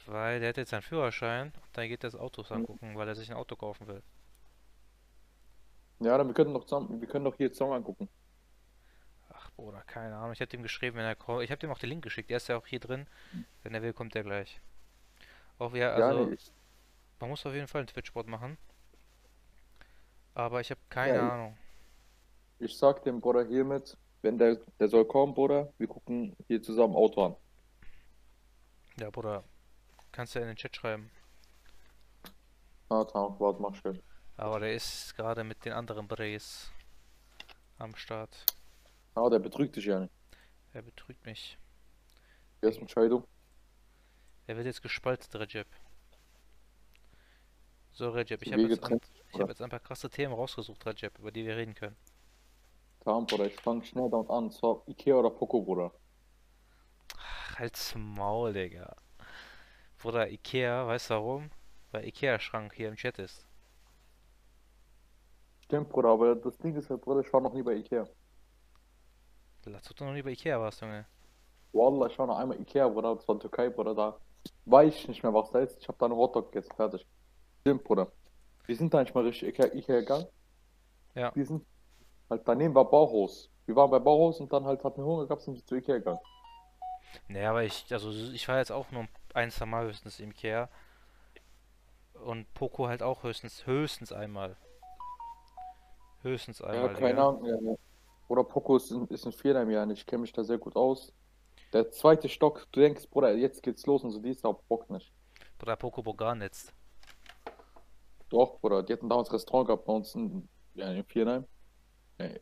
Weil 0.06 0.38
der 0.38 0.50
hat 0.50 0.58
jetzt 0.58 0.70
seinen 0.70 0.82
Führerschein 0.82 1.48
und 1.48 1.68
dann 1.72 1.88
geht 1.88 2.04
er 2.04 2.10
das 2.10 2.20
Autos 2.20 2.50
mhm. 2.50 2.56
angucken, 2.56 2.96
weil 2.96 3.08
er 3.08 3.16
sich 3.16 3.28
ein 3.28 3.36
Auto 3.36 3.56
kaufen 3.56 3.88
will. 3.88 4.02
Ja, 5.98 6.16
dann 6.16 6.28
wir 6.28 6.34
können 6.34 6.54
doch 6.54 6.64
zusammen, 6.64 7.00
wir 7.00 7.08
können 7.08 7.24
doch 7.24 7.36
hier 7.36 7.52
zusammen 7.52 7.72
angucken. 7.72 8.08
Bruder, 9.60 9.82
keine 9.86 10.16
Ahnung. 10.16 10.32
Ich 10.32 10.40
hab 10.40 10.52
ihm 10.54 10.62
geschrieben, 10.62 10.96
wenn 10.96 11.04
er 11.04 11.14
kommt. 11.14 11.42
Ich 11.42 11.50
hab 11.50 11.62
ihm 11.62 11.70
auch 11.70 11.78
den 11.78 11.90
Link 11.90 12.02
geschickt, 12.02 12.30
der 12.30 12.38
ist 12.38 12.48
ja 12.48 12.56
auch 12.56 12.66
hier 12.66 12.80
drin. 12.80 13.06
Wenn 13.62 13.74
er 13.74 13.82
will, 13.82 13.92
kommt 13.92 14.16
er 14.16 14.22
gleich. 14.22 14.58
Auch 15.58 15.74
ja, 15.74 15.92
also. 15.92 16.24
Ja, 16.24 16.26
nee, 16.30 16.36
man 17.20 17.28
muss 17.28 17.44
auf 17.44 17.52
jeden 17.52 17.68
Fall 17.68 17.80
einen 17.80 17.88
Twitch-Bot 17.88 18.26
machen. 18.26 18.56
Aber 20.32 20.62
ich 20.62 20.70
habe 20.70 20.80
keine 20.88 21.16
ja, 21.16 21.28
Ahnung. 21.28 21.58
Ich 22.58 22.76
sag 22.78 23.04
dem 23.04 23.20
Bruder 23.20 23.44
hiermit, 23.46 23.98
wenn 24.22 24.38
der, 24.38 24.56
der 24.79 24.88
soll 24.88 25.05
kommen, 25.05 25.34
Bruder. 25.34 25.70
Wir 25.76 25.86
gucken 25.86 26.34
hier 26.46 26.62
zusammen 26.62 26.96
Auto 26.96 27.26
an. 27.26 27.36
Ja, 28.98 29.10
Bruder. 29.10 29.44
Kannst 30.10 30.34
du 30.34 30.38
ja 30.38 30.44
in 30.44 30.52
den 30.52 30.56
Chat 30.56 30.74
schreiben. 30.74 31.10
Ah, 32.88 33.05
Tag, 33.05 33.38
warte, 33.38 33.60
mach 33.60 33.74
schnell. 33.74 34.00
Aber 34.38 34.60
der 34.60 34.72
ist 34.72 35.14
gerade 35.17 35.44
mit 35.44 35.62
den 35.67 35.74
anderen 35.74 36.08
Brays 36.08 36.70
am 37.79 37.94
Start. 37.94 38.46
Ah, 39.14 39.29
der 39.29 39.38
betrügt 39.38 39.76
dich 39.76 39.86
ja 39.86 40.00
nicht. 40.00 40.12
Er 40.72 40.82
betrügt 40.82 41.24
mich. 41.26 41.58
Erste 42.62 42.82
Entscheidung. 42.82 43.24
Er 44.46 44.56
wird 44.56 44.67
jetzt 44.67 44.82
gespalten, 44.82 45.40
Recep. 45.40 45.67
So, 47.93 48.10
Recep, 48.10 48.43
ich 48.43 48.52
habe 48.52 48.62
jetzt, 48.62 48.82
hab 48.82 49.48
jetzt 49.48 49.62
ein 49.62 49.70
paar 49.70 49.81
krasse 49.81 50.08
Themen 50.08 50.32
rausgesucht, 50.32 50.86
Recep, 50.86 51.19
über 51.19 51.32
die 51.32 51.44
wir 51.44 51.56
reden 51.56 51.74
können. 51.74 51.96
Tamam, 53.00 53.26
Bruder, 53.26 53.46
ich 53.46 53.56
fang 53.56 53.82
schnell 53.82 54.10
damit 54.10 54.29
an. 54.31 54.50
Zwar 54.50 54.82
Ikea 54.86 55.17
oder 55.17 55.31
Poco, 55.31 55.62
Bruder. 55.62 55.93
Ach, 57.17 57.58
halt's 57.58 57.94
Maul, 57.94 58.52
Digga. 58.52 58.94
Bruder, 59.98 60.31
Ikea, 60.31 60.86
weißt 60.86 61.10
du 61.10 61.14
warum? 61.14 61.50
Weil 61.90 62.05
Ikea-Schrank 62.06 62.74
hier 62.74 62.88
im 62.88 62.96
Chat 62.96 63.19
ist. 63.19 63.46
Stimmt, 65.64 65.88
Bruder, 65.88 66.10
aber 66.10 66.36
das 66.36 66.58
Ding 66.58 66.76
ist 66.76 66.90
halt, 66.90 67.00
Bruder, 67.00 67.20
ich 67.20 67.32
war 67.32 67.40
noch 67.40 67.55
nie 67.55 67.62
bei 67.62 67.74
Ikea. 67.74 68.06
Lass 69.67 69.82
du 69.84 70.05
noch 70.05 70.12
nie 70.12 70.22
bei 70.22 70.31
Ikea 70.31 70.60
warst, 70.60 70.81
Junge. 70.81 71.06
Wallah, 71.72 72.06
ich 72.06 72.19
war 72.19 72.26
noch 72.26 72.38
einmal 72.38 72.60
Ikea, 72.60 72.88
Bruder, 72.88 73.14
das 73.14 73.29
war 73.29 73.34
in 73.36 73.40
Türkei, 73.40 73.69
Bruder, 73.69 73.94
da 73.94 74.17
weiß 74.64 74.94
ich 74.94 75.08
nicht 75.08 75.22
mehr, 75.22 75.32
was 75.32 75.50
da 75.50 75.60
ist. 75.60 75.79
Ich 75.81 75.88
hab 75.88 75.98
da 75.98 76.06
einen 76.06 76.17
Hotdog 76.17 76.50
gegessen, 76.50 76.74
fertig. 76.74 77.06
Stimmt, 77.60 77.84
Bruder. 77.84 78.10
Wir 78.67 78.76
sind 78.76 78.93
da 78.93 79.00
nicht 79.00 79.14
mal 79.14 79.24
richtig 79.24 79.48
Ikea, 79.48 79.74
Ikea 79.74 80.00
gegangen. 80.00 80.26
Ja. 81.14 81.34
Wir 81.34 81.44
sind 81.44 81.64
Halt 82.31 82.46
daneben 82.46 82.74
war 82.76 82.88
Bauhaus. 82.88 83.50
Wir 83.67 83.74
waren 83.74 83.90
bei 83.90 83.98
Bauhaus 83.98 84.40
und 84.40 84.52
dann 84.52 84.64
halt 84.64 84.84
hatten 84.84 85.02
wir 85.02 85.05
Hunger 85.05 85.26
gehabt, 85.26 85.43
sind 85.43 85.56
wir 85.56 85.67
zu 85.67 85.74
Ikea 85.74 85.98
gegangen. 85.98 86.20
Naja, 87.26 87.50
aber 87.50 87.64
ich, 87.64 87.93
also 87.93 88.10
ich 88.10 88.46
war 88.46 88.58
jetzt 88.58 88.70
auch 88.70 88.93
nur 88.93 89.08
ein, 89.34 89.50
zwei 89.50 89.67
Mal 89.67 89.86
höchstens 89.86 90.20
im 90.20 90.31
Ikea. 90.31 90.69
Und 92.24 92.52
Poco 92.55 92.86
halt 92.86 93.02
auch 93.02 93.24
höchstens, 93.24 93.67
höchstens 93.67 94.12
einmal. 94.12 94.56
Höchstens 96.22 96.62
einmal. 96.62 96.93
Ja, 96.93 96.98
keine 96.98 97.20
Ahnung. 97.20 97.44
Ja, 97.44 97.74
Oder 98.31 98.44
Poco 98.44 98.77
ist 98.77 98.93
in, 98.93 99.08
ist 99.08 99.27
in 99.27 99.32
Vierheim 99.32 99.70
ja 99.70 99.84
Ich 99.91 100.06
kenne 100.06 100.22
mich 100.22 100.32
da 100.32 100.44
sehr 100.44 100.58
gut 100.58 100.77
aus. 100.77 101.13
Der 101.72 101.91
zweite 101.91 102.29
Stock, 102.29 102.65
du 102.70 102.79
denkst, 102.79 103.08
Bruder, 103.10 103.34
jetzt 103.34 103.60
geht's 103.60 103.87
los 103.87 104.05
und 104.05 104.13
so, 104.13 104.20
die 104.20 104.31
ist 104.31 104.44
auch 104.44 104.63
Bock 104.69 104.89
nicht. 104.89 105.13
Bruder, 105.58 105.75
Poco 105.75 106.01
Bogan 106.01 106.41
jetzt. 106.41 106.72
Doch, 108.29 108.60
Bruder, 108.60 108.84
die 108.84 108.93
hatten 108.93 109.08
damals 109.08 109.32
Restaurant 109.32 109.67
gehabt 109.67 109.84
bei 109.84 109.93
uns 109.93 110.15
in, 110.15 110.49
ja, 110.75 110.93
in 110.93 111.05
Vierheim 111.05 111.44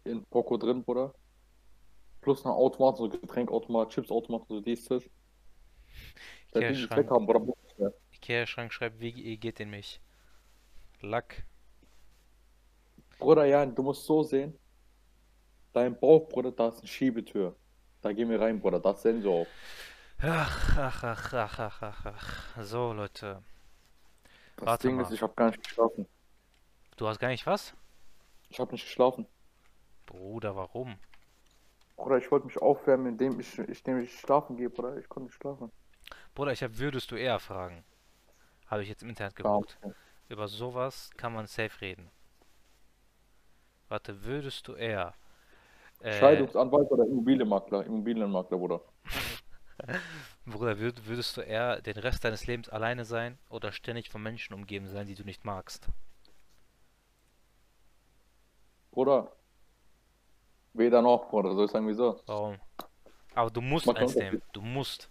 in 0.05 0.27
Poco 0.27 0.59
drin, 0.59 0.85
Bruder. 0.85 1.15
plus 2.21 2.45
ein 2.45 2.51
Automat, 2.51 2.99
so 2.99 3.09
Getränkautomat, 3.09 3.89
Chipsautomat, 3.89 4.47
so 4.47 4.61
dies, 4.61 4.85
das. 4.85 5.09
Ikea-Schrank. 6.55 7.09
Bruder. 7.09 8.69
schreibt, 8.69 9.01
WGE 9.01 9.39
geht 9.39 9.59
in 9.61 9.71
mich. 9.71 10.03
Lack. 11.01 11.47
Bruder, 13.19 13.47
ja, 13.47 13.65
du 13.65 13.83
musst 13.83 14.05
so 14.05 14.23
sehen. 14.23 14.59
Dein 15.79 15.97
Bauch, 15.99 16.29
Bruder, 16.29 16.51
da 16.51 16.69
ist 16.69 16.81
eine 16.81 16.89
Schiebetür. 16.89 17.57
Da 18.01 18.13
gehen 18.13 18.29
wir 18.31 18.41
rein, 18.41 18.61
Bruder, 18.61 18.81
da 18.81 18.91
ist 18.91 19.03
Sensor 19.03 19.43
auf. 19.43 19.49
Ach, 20.21 20.77
ach, 20.79 21.03
ach, 21.05 21.33
ach, 21.35 21.59
ach, 21.59 21.83
ach, 21.83 22.07
ach. 22.07 22.63
So, 22.63 22.93
Leute. 22.93 23.43
Das 24.57 24.67
Warte 24.67 24.83
Ding 24.83 24.99
mal. 24.99 25.03
ist, 25.03 25.11
ich 25.11 25.23
habe 25.23 25.33
gar 25.35 25.47
nicht 25.47 25.63
geschlafen. 25.63 26.07
Du 26.99 27.09
hast 27.09 27.19
gar 27.19 27.29
nicht 27.29 27.47
was? 27.47 27.75
Ich 28.51 28.61
habe 28.61 28.73
nicht 28.73 28.85
geschlafen. 28.85 29.27
Bruder, 30.07 30.57
warum? 30.57 30.99
Bruder, 31.97 32.17
ich 32.17 32.31
wollte 32.31 32.47
mich 32.47 32.57
aufwärmen, 32.63 33.09
indem 33.09 33.39
ich, 33.41 33.59
indem 33.59 33.99
ich 33.99 34.19
schlafen 34.19 34.57
gehe, 34.57 34.71
Bruder. 34.71 34.97
Ich 34.97 35.09
konnte 35.11 35.27
nicht 35.27 35.35
schlafen. 35.37 35.71
Bruder, 36.35 36.53
ich 36.53 36.63
hab 36.63 36.79
würdest 36.79 37.11
du 37.11 37.17
eher 37.17 37.39
fragen. 37.39 37.85
Habe 38.67 38.83
ich 38.83 38.89
jetzt 38.89 39.03
im 39.03 39.11
Internet 39.11 39.37
Ja, 39.43 39.61
geguckt. 39.61 39.79
Über 40.29 40.49
sowas 40.49 41.11
kann 41.17 41.33
man 41.35 41.47
safe 41.47 41.81
reden. 41.83 42.11
Warte, 43.89 44.25
würdest 44.25 44.69
du 44.69 44.75
eher. 44.77 45.15
Äh, 46.01 46.13
Scheidungsanwalt 46.13 46.91
oder 46.91 47.05
Immobilienmakler? 47.05 47.85
Immobilienmakler, 47.85 48.57
Bruder. 48.57 48.81
Bruder, 50.47 50.79
würd, 50.79 51.07
würdest 51.07 51.37
du 51.37 51.41
eher 51.41 51.81
den 51.81 51.97
Rest 51.97 52.25
deines 52.25 52.47
Lebens 52.47 52.69
alleine 52.69 53.05
sein 53.05 53.39
oder 53.49 53.73
ständig 53.73 54.09
von 54.09 54.23
Menschen 54.23 54.55
umgeben 54.55 54.87
sein, 54.89 55.07
die 55.07 55.15
du 55.15 55.25
nicht 55.25 55.45
magst? 55.45 55.89
Bruder. 58.91 59.33
Weder 60.73 61.03
noch, 61.03 61.29
Bruder. 61.29 61.55
Soll 61.55 61.67
ich 61.67 61.71
sagen, 61.71 61.87
wieso? 61.89 62.21
Warum? 62.27 62.57
Aber 63.35 63.51
du 63.51 63.61
musst 63.61 63.89
eins 63.89 64.17
nehmen. 64.17 64.43
Du 64.53 64.61
musst. 64.61 65.11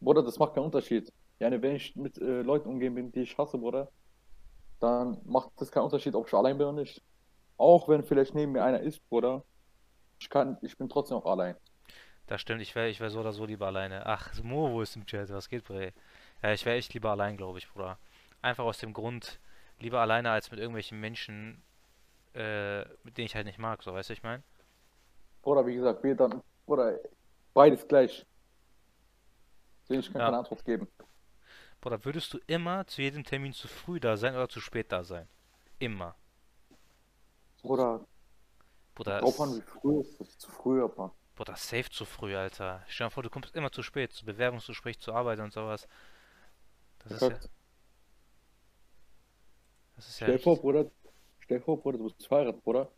Bruder, 0.00 0.22
das 0.22 0.38
macht 0.38 0.54
keinen 0.54 0.64
Unterschied. 0.64 1.12
Ja, 1.40 1.50
ne, 1.50 1.60
wenn 1.62 1.76
ich 1.76 1.96
mit 1.96 2.18
äh, 2.18 2.42
Leuten 2.42 2.68
umgeben 2.68 2.96
bin, 2.96 3.12
die 3.12 3.20
ich 3.20 3.38
hasse, 3.38 3.58
Bruder, 3.58 3.90
dann 4.80 5.20
macht 5.24 5.50
das 5.56 5.70
keinen 5.70 5.84
Unterschied, 5.84 6.14
ob 6.14 6.26
ich 6.26 6.34
allein 6.34 6.58
bin 6.58 6.66
oder 6.66 6.80
nicht. 6.80 7.02
Auch 7.56 7.88
wenn 7.88 8.04
vielleicht 8.04 8.34
neben 8.34 8.52
mir 8.52 8.62
einer 8.62 8.80
ist, 8.80 9.00
Bruder. 9.08 9.44
Ich 10.20 10.30
kann, 10.30 10.58
ich 10.62 10.76
bin 10.76 10.88
trotzdem 10.88 11.16
auch 11.18 11.26
allein. 11.26 11.56
Das 12.26 12.40
stimmt, 12.40 12.60
ich 12.62 12.74
wäre 12.74 12.88
ich 12.88 13.00
wär 13.00 13.10
so 13.10 13.20
oder 13.20 13.32
so 13.32 13.44
lieber 13.46 13.66
alleine. 13.66 14.04
Ach, 14.06 14.32
Mo, 14.42 14.70
wo 14.72 14.82
ist 14.82 14.96
im 14.96 15.06
Chat? 15.06 15.30
Was 15.30 15.48
geht, 15.48 15.64
Bre? 15.64 15.92
Ja, 16.42 16.52
ich 16.52 16.64
wäre 16.66 16.76
echt 16.76 16.94
lieber 16.94 17.10
allein, 17.10 17.36
glaube 17.36 17.58
ich, 17.58 17.68
Bruder. 17.68 17.98
Einfach 18.42 18.64
aus 18.64 18.78
dem 18.78 18.92
Grund, 18.92 19.40
lieber 19.80 20.00
alleine 20.00 20.30
als 20.30 20.50
mit 20.50 20.60
irgendwelchen 20.60 21.00
Menschen, 21.00 21.62
äh, 22.34 22.80
mit 23.04 23.18
denen 23.18 23.26
ich 23.26 23.34
halt 23.36 23.46
nicht 23.46 23.58
mag, 23.58 23.82
so, 23.82 23.94
weißt 23.94 24.10
du, 24.10 24.14
ich 24.14 24.22
mein? 24.22 24.42
Bruder, 25.42 25.66
wie 25.66 25.74
gesagt, 25.74 26.02
wir 26.04 26.14
dann, 26.14 26.42
Bruder, 26.66 26.98
beides 27.54 27.86
gleich. 27.88 28.24
Deswegen, 29.82 30.00
ich 30.00 30.12
kann 30.12 30.20
Ja. 30.20 30.26
keine 30.26 30.38
Antwort 30.38 30.64
geben. 30.64 30.86
Bruder, 31.80 32.04
würdest 32.04 32.32
du 32.32 32.38
immer 32.46 32.86
zu 32.86 33.02
jedem 33.02 33.24
Termin 33.24 33.52
zu 33.52 33.66
früh 33.66 33.98
da 33.98 34.16
sein 34.16 34.34
oder 34.36 34.48
zu 34.48 34.60
spät 34.60 34.92
da 34.92 35.02
sein? 35.02 35.28
Immer. 35.80 36.14
Bruder, 37.62 38.04
Bruder, 38.98 39.22
an, 39.22 39.56
wie 39.56 39.60
früh 39.60 40.00
ist 40.00 40.20
das? 40.20 40.38
Zu 40.38 40.50
früh, 40.50 40.82
aber. 40.82 41.14
Bruder, 41.36 41.54
safe 41.54 41.88
zu 41.88 42.04
früh, 42.04 42.36
Alter. 42.36 42.82
Stell 42.88 43.06
dir 43.06 43.10
vor, 43.12 43.22
du 43.22 43.30
kommst 43.30 43.54
immer 43.54 43.70
zu 43.70 43.84
spät, 43.84 44.12
zu 44.12 44.24
Bewerbungsgespräch, 44.24 44.98
zur 44.98 45.14
Arbeit 45.14 45.38
und 45.38 45.52
sowas. 45.52 45.86
Das 46.98 47.12
ist 47.12 47.22
ja, 47.22 47.28
Perfekt. 47.28 47.50
das 49.94 50.08
ist 50.08 50.20
ja 50.20 50.26
Stell 50.26 50.36
dir 50.38 50.42
vor. 50.42 50.56
Bruder, 50.56 50.90
stell 51.38 51.58
dir 51.58 51.64
vor, 51.64 51.80
Bruder, 51.80 51.98
du 51.98 52.04
bist 52.04 52.26
verheiratet, 52.26 52.64
Bruder. 52.64 52.90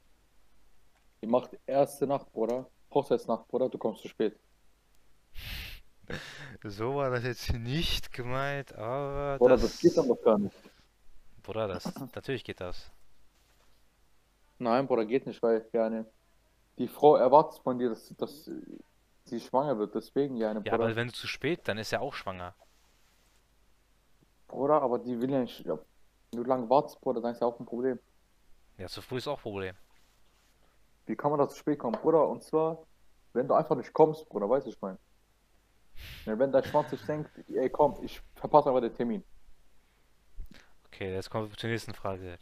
Ihr 1.20 1.28
macht 1.28 1.50
erste 1.66 2.06
Nacht, 2.06 2.32
Bruder. 2.32 2.66
Hochzeitsnacht, 2.94 3.46
Bruder, 3.48 3.68
du 3.68 3.76
kommst 3.76 4.02
zu 4.02 4.08
spät. 4.08 4.38
So 6.64 6.96
war 6.96 7.08
das 7.10 7.22
jetzt 7.22 7.52
nicht 7.52 8.12
gemeint, 8.12 8.74
aber 8.74 9.38
Bruder, 9.38 9.56
das. 9.56 9.62
das 9.62 9.78
geht 9.78 9.96
dann 9.96 10.08
doch 10.08 10.20
gar 10.20 10.38
nicht. 10.38 10.56
Bruder, 11.42 11.68
das. 11.68 11.94
Natürlich 12.14 12.42
geht 12.42 12.60
das. 12.60 12.90
Nein, 14.60 14.86
Bruder, 14.86 15.06
geht 15.06 15.26
nicht, 15.26 15.42
weil, 15.42 15.66
ja, 15.72 15.88
ne, 15.88 16.06
die 16.78 16.86
Frau 16.86 17.16
erwartet 17.16 17.62
von 17.62 17.78
dir, 17.78 17.88
dass, 17.88 18.14
dass 18.18 18.50
sie 19.24 19.40
schwanger 19.40 19.78
wird. 19.78 19.94
Deswegen, 19.94 20.36
ja, 20.36 20.52
Ja, 20.52 20.60
Bruder. 20.60 20.74
aber 20.74 20.96
wenn 20.96 21.08
du 21.08 21.14
zu 21.14 21.26
spät, 21.26 21.66
dann 21.66 21.78
ist 21.78 21.92
er 21.92 22.02
auch 22.02 22.12
schwanger. 22.14 22.54
Bruder, 24.48 24.82
aber 24.82 24.98
die 24.98 25.18
will 25.20 25.30
ja 25.30 25.40
nicht. 25.40 25.64
Ja, 25.64 25.78
wenn 26.30 26.42
du 26.42 26.48
lang 26.48 26.68
wartest, 26.68 27.00
Bruder, 27.00 27.20
dann 27.22 27.32
ist 27.32 27.40
ja 27.40 27.46
auch 27.46 27.58
ein 27.58 27.64
Problem. 27.66 27.98
Ja, 28.76 28.86
zu 28.88 29.00
früh 29.00 29.16
ist 29.18 29.28
auch 29.28 29.40
Problem. 29.40 29.74
Wie 31.06 31.16
kann 31.16 31.30
man 31.30 31.40
da 31.40 31.48
zu 31.48 31.56
spät 31.56 31.78
kommen, 31.78 31.98
Bruder? 32.00 32.28
Und 32.28 32.42
zwar, 32.42 32.86
wenn 33.32 33.48
du 33.48 33.54
einfach 33.54 33.76
nicht 33.76 33.92
kommst, 33.94 34.28
Bruder, 34.28 34.48
weißt 34.48 34.66
du, 34.66 34.70
ich 34.70 34.80
mein. 34.80 34.98
Ja, 36.26 36.38
wenn 36.38 36.52
dein 36.52 36.64
Schwanz 36.64 36.90
sich 36.90 37.02
denkt, 37.04 37.30
ey, 37.48 37.70
komm, 37.70 37.96
ich 38.02 38.20
verpasse 38.34 38.68
einfach 38.68 38.80
den 38.82 38.94
Termin. 38.94 39.24
Okay, 40.86 41.14
jetzt 41.14 41.30
kommen 41.30 41.48
wir 41.50 41.56
zur 41.56 41.70
nächsten 41.70 41.94
Frage. 41.94 42.38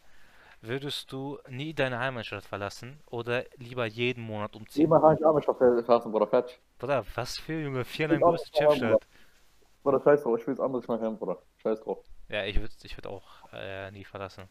Würdest 0.60 1.10
du 1.12 1.38
nie 1.48 1.74
deine 1.74 1.98
Heimatstadt 1.98 2.44
verlassen 2.44 3.00
oder 3.06 3.44
lieber 3.56 3.86
jeden 3.86 4.22
Monat 4.22 4.54
umziehen? 4.54 4.84
Immer 4.84 5.02
rein, 5.02 5.16
ich 5.18 5.24
habe 5.24 5.34
mich 5.36 5.44
verlassen, 5.44 6.12
Bruder, 6.12 6.26
fertig. 6.28 6.60
Bruder, 6.78 7.04
was 7.14 7.38
für 7.38 7.60
Junge, 7.60 7.84
Ich 7.86 7.86
Vierheim 7.86 8.10
will 8.10 8.20
größte 8.20 8.48
auch 8.52 8.52
nicht 8.52 8.58
mehr 8.58 8.68
haben, 8.68 8.98
Chipstadt. 8.98 9.06
Bruder, 9.82 10.00
scheiß 10.00 10.22
drauf, 10.22 10.38
ich 10.40 10.46
will 10.46 10.54
es 10.54 10.60
anderes 10.60 10.88
mal 10.88 11.00
hören, 11.00 11.18
Bruder. 11.18 11.42
Scheiß 11.58 11.80
drauf. 11.82 12.04
Ja, 12.28 12.44
ich 12.44 12.60
würde 12.60 12.74
ich 12.82 12.96
würd 12.96 13.06
auch 13.06 13.52
äh, 13.52 13.90
nie 13.90 14.04
verlassen. 14.04 14.48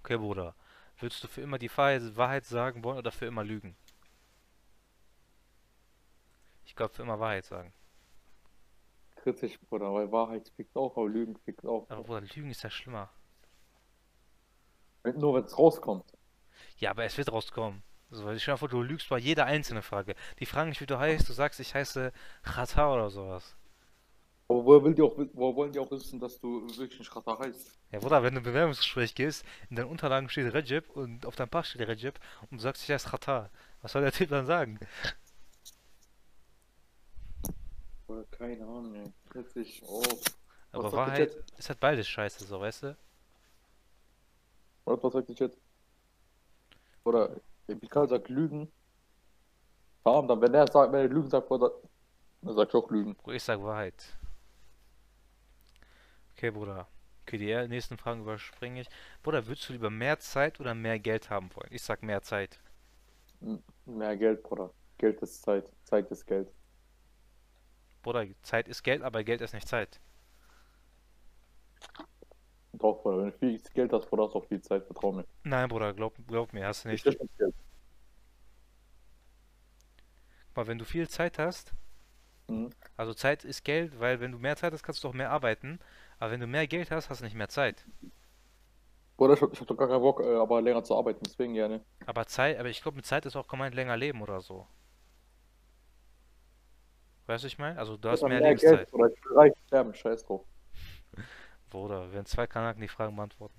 Okay, 0.00 0.18
Bruder. 0.18 0.54
Würdest 0.98 1.24
du 1.24 1.28
für 1.28 1.40
immer 1.40 1.58
die 1.58 1.70
Wahrheit, 1.76 2.16
Wahrheit 2.16 2.44
sagen 2.44 2.84
wollen 2.84 2.98
oder 2.98 3.10
für 3.10 3.24
immer 3.26 3.42
lügen? 3.42 3.74
Ich 6.64 6.74
glaube, 6.74 6.92
für 6.92 7.02
immer 7.02 7.20
Wahrheit 7.20 7.44
sagen. 7.44 7.72
Kritisch, 9.16 9.58
Bruder, 9.70 9.92
weil 9.94 10.12
Wahrheit 10.12 10.50
fickt 10.56 10.76
auch, 10.76 10.96
aber 10.96 11.08
Lügen 11.08 11.36
fickt 11.36 11.64
auch. 11.64 11.88
Aber 11.88 12.02
Bruder, 12.02 12.20
Lügen 12.22 12.50
ist 12.50 12.62
ja 12.62 12.70
schlimmer. 12.70 13.08
Nur 15.04 15.34
wenn 15.34 15.44
es 15.44 15.58
rauskommt. 15.58 16.04
Ja, 16.78 16.90
aber 16.90 17.04
es 17.04 17.18
wird 17.18 17.32
rauskommen. 17.32 17.82
So, 18.10 18.24
weil 18.24 18.38
stell 18.38 18.54
dir 18.54 18.58
vor, 18.58 18.68
du 18.68 18.82
lügst 18.82 19.08
bei 19.08 19.18
jeder 19.18 19.46
einzelne 19.46 19.82
Frage. 19.82 20.14
Die 20.38 20.46
fragen 20.46 20.68
nicht, 20.68 20.80
wie 20.80 20.86
du 20.86 20.98
heißt, 20.98 21.28
du 21.28 21.32
sagst, 21.32 21.60
ich 21.60 21.74
heiße 21.74 22.12
Chata 22.42 22.92
oder 22.92 23.10
sowas. 23.10 23.56
Aber 24.48 24.64
woher, 24.66 24.84
will 24.84 24.94
die 24.94 25.00
auch, 25.00 25.16
woher 25.16 25.56
wollen 25.56 25.72
die 25.72 25.78
auch 25.78 25.90
wissen, 25.90 26.20
dass 26.20 26.38
du 26.38 26.66
wirklich 26.76 26.98
nicht 26.98 27.16
Rata 27.16 27.38
heißt? 27.38 27.78
Ja, 27.90 28.00
Bruder, 28.00 28.22
wenn 28.22 28.34
du 28.34 28.40
ein 28.40 28.44
Bewerbungsgespräch 28.44 29.14
gehst, 29.14 29.46
in 29.70 29.76
deinen 29.76 29.88
Unterlagen 29.88 30.28
steht 30.28 30.52
Recep 30.52 30.90
und 30.90 31.24
auf 31.24 31.36
deinem 31.36 31.48
Pass 31.48 31.68
steht 31.68 31.88
Recep 31.88 32.18
und 32.50 32.58
du 32.58 32.62
sagst, 32.62 32.82
ich 32.82 32.90
heiße 32.90 33.08
Chata. 33.08 33.48
Was 33.80 33.92
soll 33.92 34.02
der 34.02 34.12
Typ 34.12 34.28
dann 34.28 34.44
sagen? 34.44 34.78
Keine 38.30 38.64
Ahnung, 38.64 38.94
ey. 38.94 39.12
Kritisch, 39.30 39.80
oh. 39.86 40.02
Aber 40.72 40.92
Wahrheit 40.92 41.32
Chat? 41.32 41.58
ist 41.58 41.68
halt 41.70 41.80
beides 41.80 42.08
scheiße, 42.08 42.44
so, 42.44 42.60
weißt 42.60 42.82
du? 42.82 42.96
Oder 44.92 45.02
was 45.02 45.12
sagt 45.14 45.28
der 45.28 45.34
Chat? 45.36 45.56
Oder, 47.04 47.40
der 47.68 47.76
Pikal 47.76 48.08
sagt 48.08 48.28
Lügen. 48.28 48.70
Warum 50.04 50.28
dann, 50.28 50.40
wenn 50.40 50.54
er 50.54 50.66
sagt, 50.70 50.92
wenn 50.92 51.00
er 51.00 51.08
Lügen 51.08 51.30
sagt, 51.30 51.48
Bruder, 51.48 51.70
dann 52.42 52.54
sag 52.54 52.68
ich 52.68 52.74
auch 52.74 52.90
Lügen. 52.90 53.16
Bruder, 53.16 53.36
ich 53.36 53.42
sag 53.42 53.60
Wahrheit. 53.62 54.18
Okay, 56.36 56.50
Bruder. 56.50 56.88
Okay, 57.22 57.38
die 57.38 57.68
nächsten 57.68 57.96
Fragen 57.96 58.22
überspringe 58.22 58.80
ich. 58.80 58.88
Bruder, 59.22 59.46
würdest 59.46 59.68
du 59.68 59.72
lieber 59.72 59.90
mehr 59.90 60.18
Zeit 60.18 60.60
oder 60.60 60.74
mehr 60.74 60.98
Geld 60.98 61.30
haben 61.30 61.50
wollen? 61.54 61.68
Ich 61.70 61.82
sag 61.82 62.02
mehr 62.02 62.22
Zeit. 62.22 62.58
M- 63.42 63.62
Mehr 63.84 64.16
Geld, 64.16 64.42
Bruder. 64.42 64.72
Geld 64.98 65.20
ist 65.22 65.42
Zeit. 65.42 65.70
Zeit 65.84 66.10
ist 66.10 66.26
Geld. 66.26 66.50
Bruder, 68.02 68.26
Zeit 68.42 68.68
ist 68.68 68.84
Geld, 68.84 69.02
aber 69.02 69.24
Geld 69.24 69.40
ist 69.40 69.54
nicht 69.54 69.66
Zeit. 69.66 70.00
Doch, 72.82 73.00
Bruder, 73.02 73.18
wenn 73.18 73.30
du 73.30 73.38
viel 73.38 73.60
Geld 73.74 73.92
hast, 73.92 74.10
Bruder, 74.10 74.24
hast 74.24 74.34
du 74.34 74.38
auch 74.40 74.46
viel 74.46 74.60
Zeit, 74.60 74.84
vertrau 74.84 75.12
mir. 75.12 75.24
Nein, 75.44 75.68
Bruder, 75.68 75.94
glaub, 75.94 76.14
glaub 76.26 76.52
mir, 76.52 76.66
hast 76.66 76.84
du 76.84 76.88
nicht. 76.88 77.06
Mal, 80.54 80.66
wenn 80.66 80.78
du 80.78 80.84
viel 80.84 81.08
Zeit 81.08 81.38
hast, 81.38 81.72
Mhm. 82.48 82.70
also 82.96 83.12
Zeit 83.14 83.44
ist 83.44 83.64
Geld, 83.64 84.00
weil 84.00 84.20
wenn 84.20 84.32
du 84.32 84.38
mehr 84.38 84.56
Zeit 84.56 84.72
hast, 84.72 84.82
kannst 84.82 85.04
du 85.04 85.08
auch 85.08 85.12
mehr 85.14 85.30
arbeiten. 85.30 85.78
Aber 86.18 86.30
wenn 86.30 86.40
du 86.40 86.46
mehr 86.46 86.66
Geld 86.66 86.90
hast, 86.90 87.10
hast 87.10 87.20
du 87.20 87.24
nicht 87.24 87.36
mehr 87.36 87.48
Zeit. 87.48 87.84
Bruder, 89.16 89.34
ich 89.34 89.40
hab, 89.42 89.52
ich 89.52 89.60
hab 89.60 89.66
doch 89.66 89.76
gar 89.76 89.88
keinen 89.88 90.00
Bock, 90.02 90.20
äh, 90.20 90.34
aber 90.36 90.60
länger 90.60 90.82
zu 90.84 90.96
arbeiten, 90.96 91.20
deswegen 91.24 91.54
gerne. 91.54 91.80
Aber 92.06 92.26
Zeit, 92.26 92.58
aber 92.58 92.68
ich 92.68 92.82
glaube, 92.82 92.96
mit 92.96 93.06
Zeit 93.06 93.26
ist 93.26 93.36
auch 93.36 93.48
gemeint 93.48 93.74
länger 93.74 93.96
leben 93.96 94.22
oder 94.22 94.40
so. 94.40 94.66
Weißt 97.26 97.44
du, 97.44 97.48
ich 97.48 97.58
meine? 97.58 97.78
Also 97.78 97.96
du 97.96 98.08
hast 98.08 98.22
mehr 98.22 98.40
mehr 98.40 98.40
Lebenszeit. 98.40 98.78
Geld, 98.78 98.90
Bruder, 98.90 99.10
ich 99.12 99.24
will 99.24 99.36
reich 99.36 99.52
sterben, 99.66 99.94
scheiß 99.94 100.24
drauf. 100.24 100.44
Bruder, 101.72 102.12
werden 102.12 102.26
zwei 102.26 102.46
Kanaken 102.46 102.82
die 102.82 102.88
Fragen 102.88 103.16
beantworten. 103.16 103.58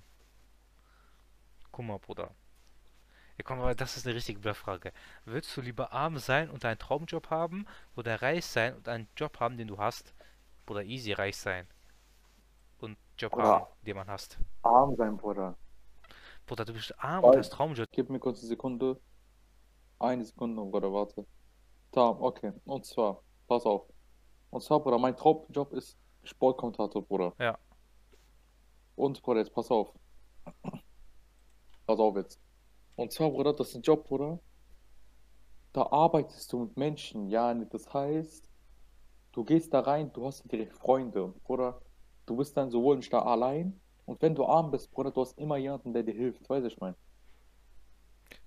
Guck 1.72 1.84
mal, 1.84 1.98
Bruder. 1.98 2.30
Ja, 3.36 3.42
komm, 3.42 3.58
aber 3.58 3.74
das 3.74 3.96
ist 3.96 4.06
eine 4.06 4.14
richtige 4.14 4.38
Bluffrage. 4.38 4.92
Willst 5.24 5.56
du 5.56 5.60
lieber 5.60 5.92
arm 5.92 6.18
sein 6.18 6.48
und 6.48 6.64
einen 6.64 6.78
Traumjob 6.78 7.30
haben 7.30 7.66
oder 7.96 8.22
reich 8.22 8.46
sein 8.46 8.76
und 8.76 8.88
einen 8.88 9.08
Job 9.16 9.40
haben, 9.40 9.56
den 9.56 9.66
du 9.66 9.78
hast? 9.78 10.14
Oder 10.68 10.84
easy 10.84 11.12
reich 11.12 11.36
sein 11.36 11.66
und 12.78 12.96
Job 13.18 13.32
Bruder. 13.32 13.48
haben, 13.48 13.66
den 13.82 13.96
man 13.96 14.06
hast. 14.06 14.38
Arm 14.62 14.94
sein, 14.94 15.16
Bruder. 15.16 15.56
Bruder, 16.46 16.64
du 16.64 16.72
bist 16.72 16.94
arm 17.02 17.24
und 17.24 17.36
hast 17.36 17.50
Traumjob. 17.50 17.88
Gib 17.90 18.10
mir 18.10 18.20
kurz 18.20 18.38
eine 18.38 18.48
Sekunde. 18.48 19.00
Eine 19.98 20.24
Sekunde, 20.24 20.62
Bruder, 20.62 20.92
warte. 20.92 21.26
Da, 21.90 22.10
okay. 22.10 22.52
Und 22.64 22.86
zwar, 22.86 23.22
pass 23.48 23.66
auf. 23.66 23.82
Und 24.50 24.62
zwar, 24.62 24.78
Bruder, 24.78 24.98
mein 24.98 25.18
Hauptjob 25.18 25.72
ist 25.72 25.98
Sportkommentator, 26.22 27.02
Bruder. 27.02 27.32
Ja. 27.40 27.58
Und, 28.96 29.22
Bruder, 29.22 29.40
jetzt 29.40 29.54
pass 29.54 29.70
auf. 29.70 29.92
Pass 31.86 31.98
auf 31.98 32.16
jetzt. 32.16 32.40
Und 32.96 33.12
zwar, 33.12 33.30
Bruder, 33.30 33.52
das 33.52 33.68
ist 33.70 33.76
ein 33.76 33.82
Job, 33.82 34.06
Bruder. 34.06 34.38
Da 35.72 35.82
arbeitest 35.90 36.52
du 36.52 36.60
mit 36.60 36.76
Menschen, 36.76 37.28
ja. 37.28 37.52
Das 37.54 37.92
heißt, 37.92 38.48
du 39.32 39.44
gehst 39.44 39.74
da 39.74 39.80
rein, 39.80 40.12
du 40.12 40.26
hast 40.26 40.50
direkt 40.50 40.72
Freunde, 40.74 41.34
Bruder. 41.44 41.80
Du 42.26 42.36
bist 42.36 42.56
dann 42.56 42.70
sowohl 42.70 42.96
nicht 42.96 43.12
da 43.12 43.20
allein. 43.22 43.80
Und 44.06 44.22
wenn 44.22 44.34
du 44.34 44.44
arm 44.46 44.70
bist, 44.70 44.90
Bruder, 44.92 45.10
du 45.10 45.20
hast 45.20 45.38
immer 45.38 45.56
jemanden, 45.56 45.92
der 45.92 46.02
dir 46.04 46.14
hilft. 46.14 46.48
Weißt 46.48 46.64
du, 46.64 46.68
ich 46.68 46.78
meine. 46.78 46.96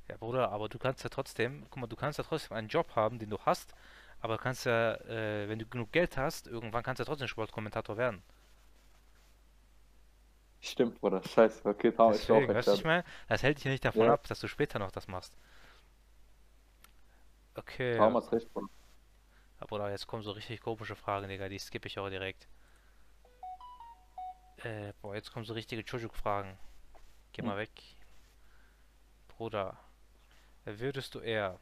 Ja, 0.08 0.16
Bruder, 0.18 0.52
aber 0.52 0.70
du 0.70 0.80
kannst 0.80 1.04
ja 1.04 1.10
trotzdem, 1.10 1.66
guck 1.70 1.82
mal, 1.82 1.88
du 1.88 1.96
kannst 1.98 2.18
ja 2.18 2.24
trotzdem 2.24 2.56
einen 2.56 2.70
Job 2.70 2.96
haben, 2.96 3.20
den 3.20 3.30
du 3.30 3.38
hast, 3.40 3.74
aber 4.22 4.38
kannst 4.38 4.66
ja, 4.66 4.96
äh, 5.02 5.50
wenn 5.50 5.60
du 5.60 5.66
genug 5.66 5.92
Geld 5.92 6.16
hast, 6.16 6.48
irgendwann 6.48 6.84
kannst 6.84 7.00
du 7.00 7.04
ja 7.04 7.06
trotzdem 7.06 7.28
Sportkommentator 7.28 7.98
werden. 7.98 8.24
Stimmt, 10.60 11.00
Bruder. 11.00 11.24
Scheiße, 11.24 11.68
okay, 11.68 11.92
da 11.92 12.14
ich 12.16 12.32
auch 12.32 12.46
Deswegen, 12.46 12.54
weißt 12.54 12.68
ich 12.74 12.84
meine, 12.84 13.04
das 13.28 13.44
hält 13.44 13.58
dich 13.58 13.64
ja 13.66 13.72
nicht 13.72 13.86
davon 13.86 14.08
Ja, 14.08 14.14
ab, 14.14 14.28
dass 14.28 14.40
du 14.40 14.48
später 14.48 14.80
noch 14.80 14.92
das 14.92 15.08
machst. 15.08 15.34
Okay, 17.58 17.98
Tom 17.98 18.14
ja. 18.14 18.16
hast 18.16 18.32
recht, 18.32 18.52
Bruder. 18.54 18.70
Bruder, 19.60 19.92
jetzt 19.92 20.08
kommen 20.08 20.24
so 20.24 20.32
richtig 20.32 20.62
komische 20.62 20.96
Fragen, 20.96 21.28
Digga, 21.28 21.48
die 21.48 21.60
skippe 21.60 21.88
ich 21.88 22.00
auch 22.00 22.10
direkt. 22.10 22.48
Äh, 24.58 24.94
boah, 25.02 25.16
jetzt 25.16 25.32
kommen 25.32 25.46
so 25.46 25.54
richtige 25.54 25.84
Chujuk-Fragen. 25.84 26.58
Geh 27.34 27.42
Hm. 27.42 27.48
mal 27.48 27.58
weg. 27.58 27.72
Bruder, 29.30 29.78
würdest 30.66 31.16
du 31.16 31.20
eher... 31.22 31.60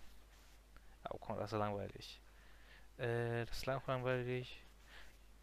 Oh, 1.09 1.17
komm, 1.19 1.37
das 1.37 1.53
ist 1.53 1.59
langweilig. 1.59 2.21
Äh, 2.97 3.45
das 3.45 3.57
ist 3.59 3.65
lang 3.65 3.81
langweilig. 3.87 4.64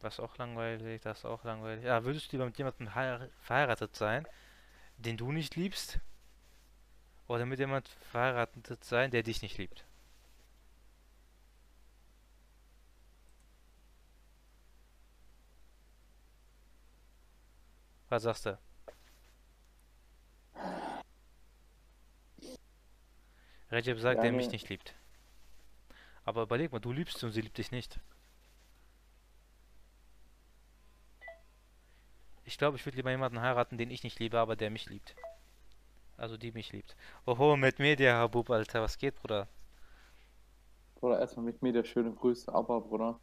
Das 0.03 0.15
ist 0.15 0.21
auch 0.21 0.37
langweilig, 0.37 1.01
das 1.03 1.19
ist 1.21 1.25
auch 1.25 1.45
langweilig. 1.45 1.85
Ja, 1.85 2.05
würdest 2.05 2.33
du 2.33 2.37
lieber 2.37 2.47
mit 2.47 2.59
jemandem 2.59 2.89
heirat- 2.95 3.31
verheiratet 3.41 3.97
sein, 3.97 4.27
den 4.99 5.17
du 5.17 5.33
nicht 5.33 5.57
liebst, 5.57 6.01
oder 7.29 7.47
mit 7.47 7.59
jemandem 7.61 7.93
verheiratet 8.11 8.85
sein, 8.85 9.11
der 9.13 9.23
dich 9.23 9.43
nicht 9.43 9.59
liebt? 9.59 9.85
Was 18.09 18.25
sagst 18.25 18.47
du? 18.47 18.59
Recep 23.71 23.99
sagt, 24.01 24.23
der 24.23 24.33
mich 24.33 24.51
nicht 24.51 24.69
liebt. 24.69 24.95
Aber 26.25 26.43
überleg 26.43 26.73
mal, 26.73 26.81
du 26.81 26.93
liebst 26.93 27.19
sie 27.19 27.27
und 27.27 27.33
sie 27.33 27.41
liebt 27.41 27.57
dich 27.57 27.71
nicht. 27.71 27.99
Ich 32.53 32.59
glaube, 32.59 32.77
ich 32.77 32.85
würde 32.85 32.97
lieber 32.99 33.11
jemanden 33.11 33.41
heiraten, 33.41 33.79
den 33.79 33.91
ich 33.91 34.05
nicht 34.05 34.19
liebe, 34.21 34.39
aber 34.39 34.57
der 34.57 34.69
mich 34.69 34.85
liebt. 34.91 35.17
Also 36.17 36.39
die 36.39 36.53
mich 36.53 36.73
liebt. 36.73 36.97
Oho, 37.27 37.55
mit 37.59 37.79
Media, 37.79 38.15
Habub, 38.15 38.49
Alter, 38.49 38.81
was 38.81 38.97
geht, 38.97 39.17
Bruder? 39.17 39.47
Bruder, 40.95 41.21
erstmal 41.21 41.45
mit 41.45 41.61
mir 41.61 41.75
der 41.75 41.85
schöne 41.85 42.13
Grüße, 42.15 42.51
aber, 42.51 42.81
Bruder. 42.81 43.21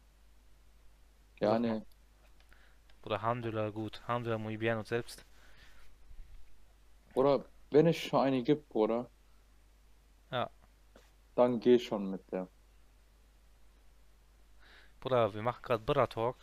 Ja, 1.40 1.58
Sag 1.58 1.66
mal. 1.66 1.74
ne. 1.74 1.84
Bruder, 3.02 3.16
Alhamdulillah, 3.16 3.68
gut. 3.72 4.00
Alhamdulillah, 4.06 4.38
muy 4.38 4.56
bien 4.56 4.78
und 4.78 4.86
selbst. 4.86 5.26
Bruder, 7.14 7.44
wenn 7.70 7.86
es 7.86 7.96
schon 7.98 8.18
eine 8.20 8.42
gibt, 8.42 8.68
Bruder, 8.68 9.08
Ja, 10.30 10.50
dann 11.34 11.58
geh 11.58 11.78
schon 11.80 12.08
mit 12.08 12.30
der. 12.30 12.48
Bruder, 15.00 15.34
wir 15.34 15.42
machen 15.42 15.62
gerade 15.62 15.82
Bruder 15.84 16.08
Talk. 16.08 16.36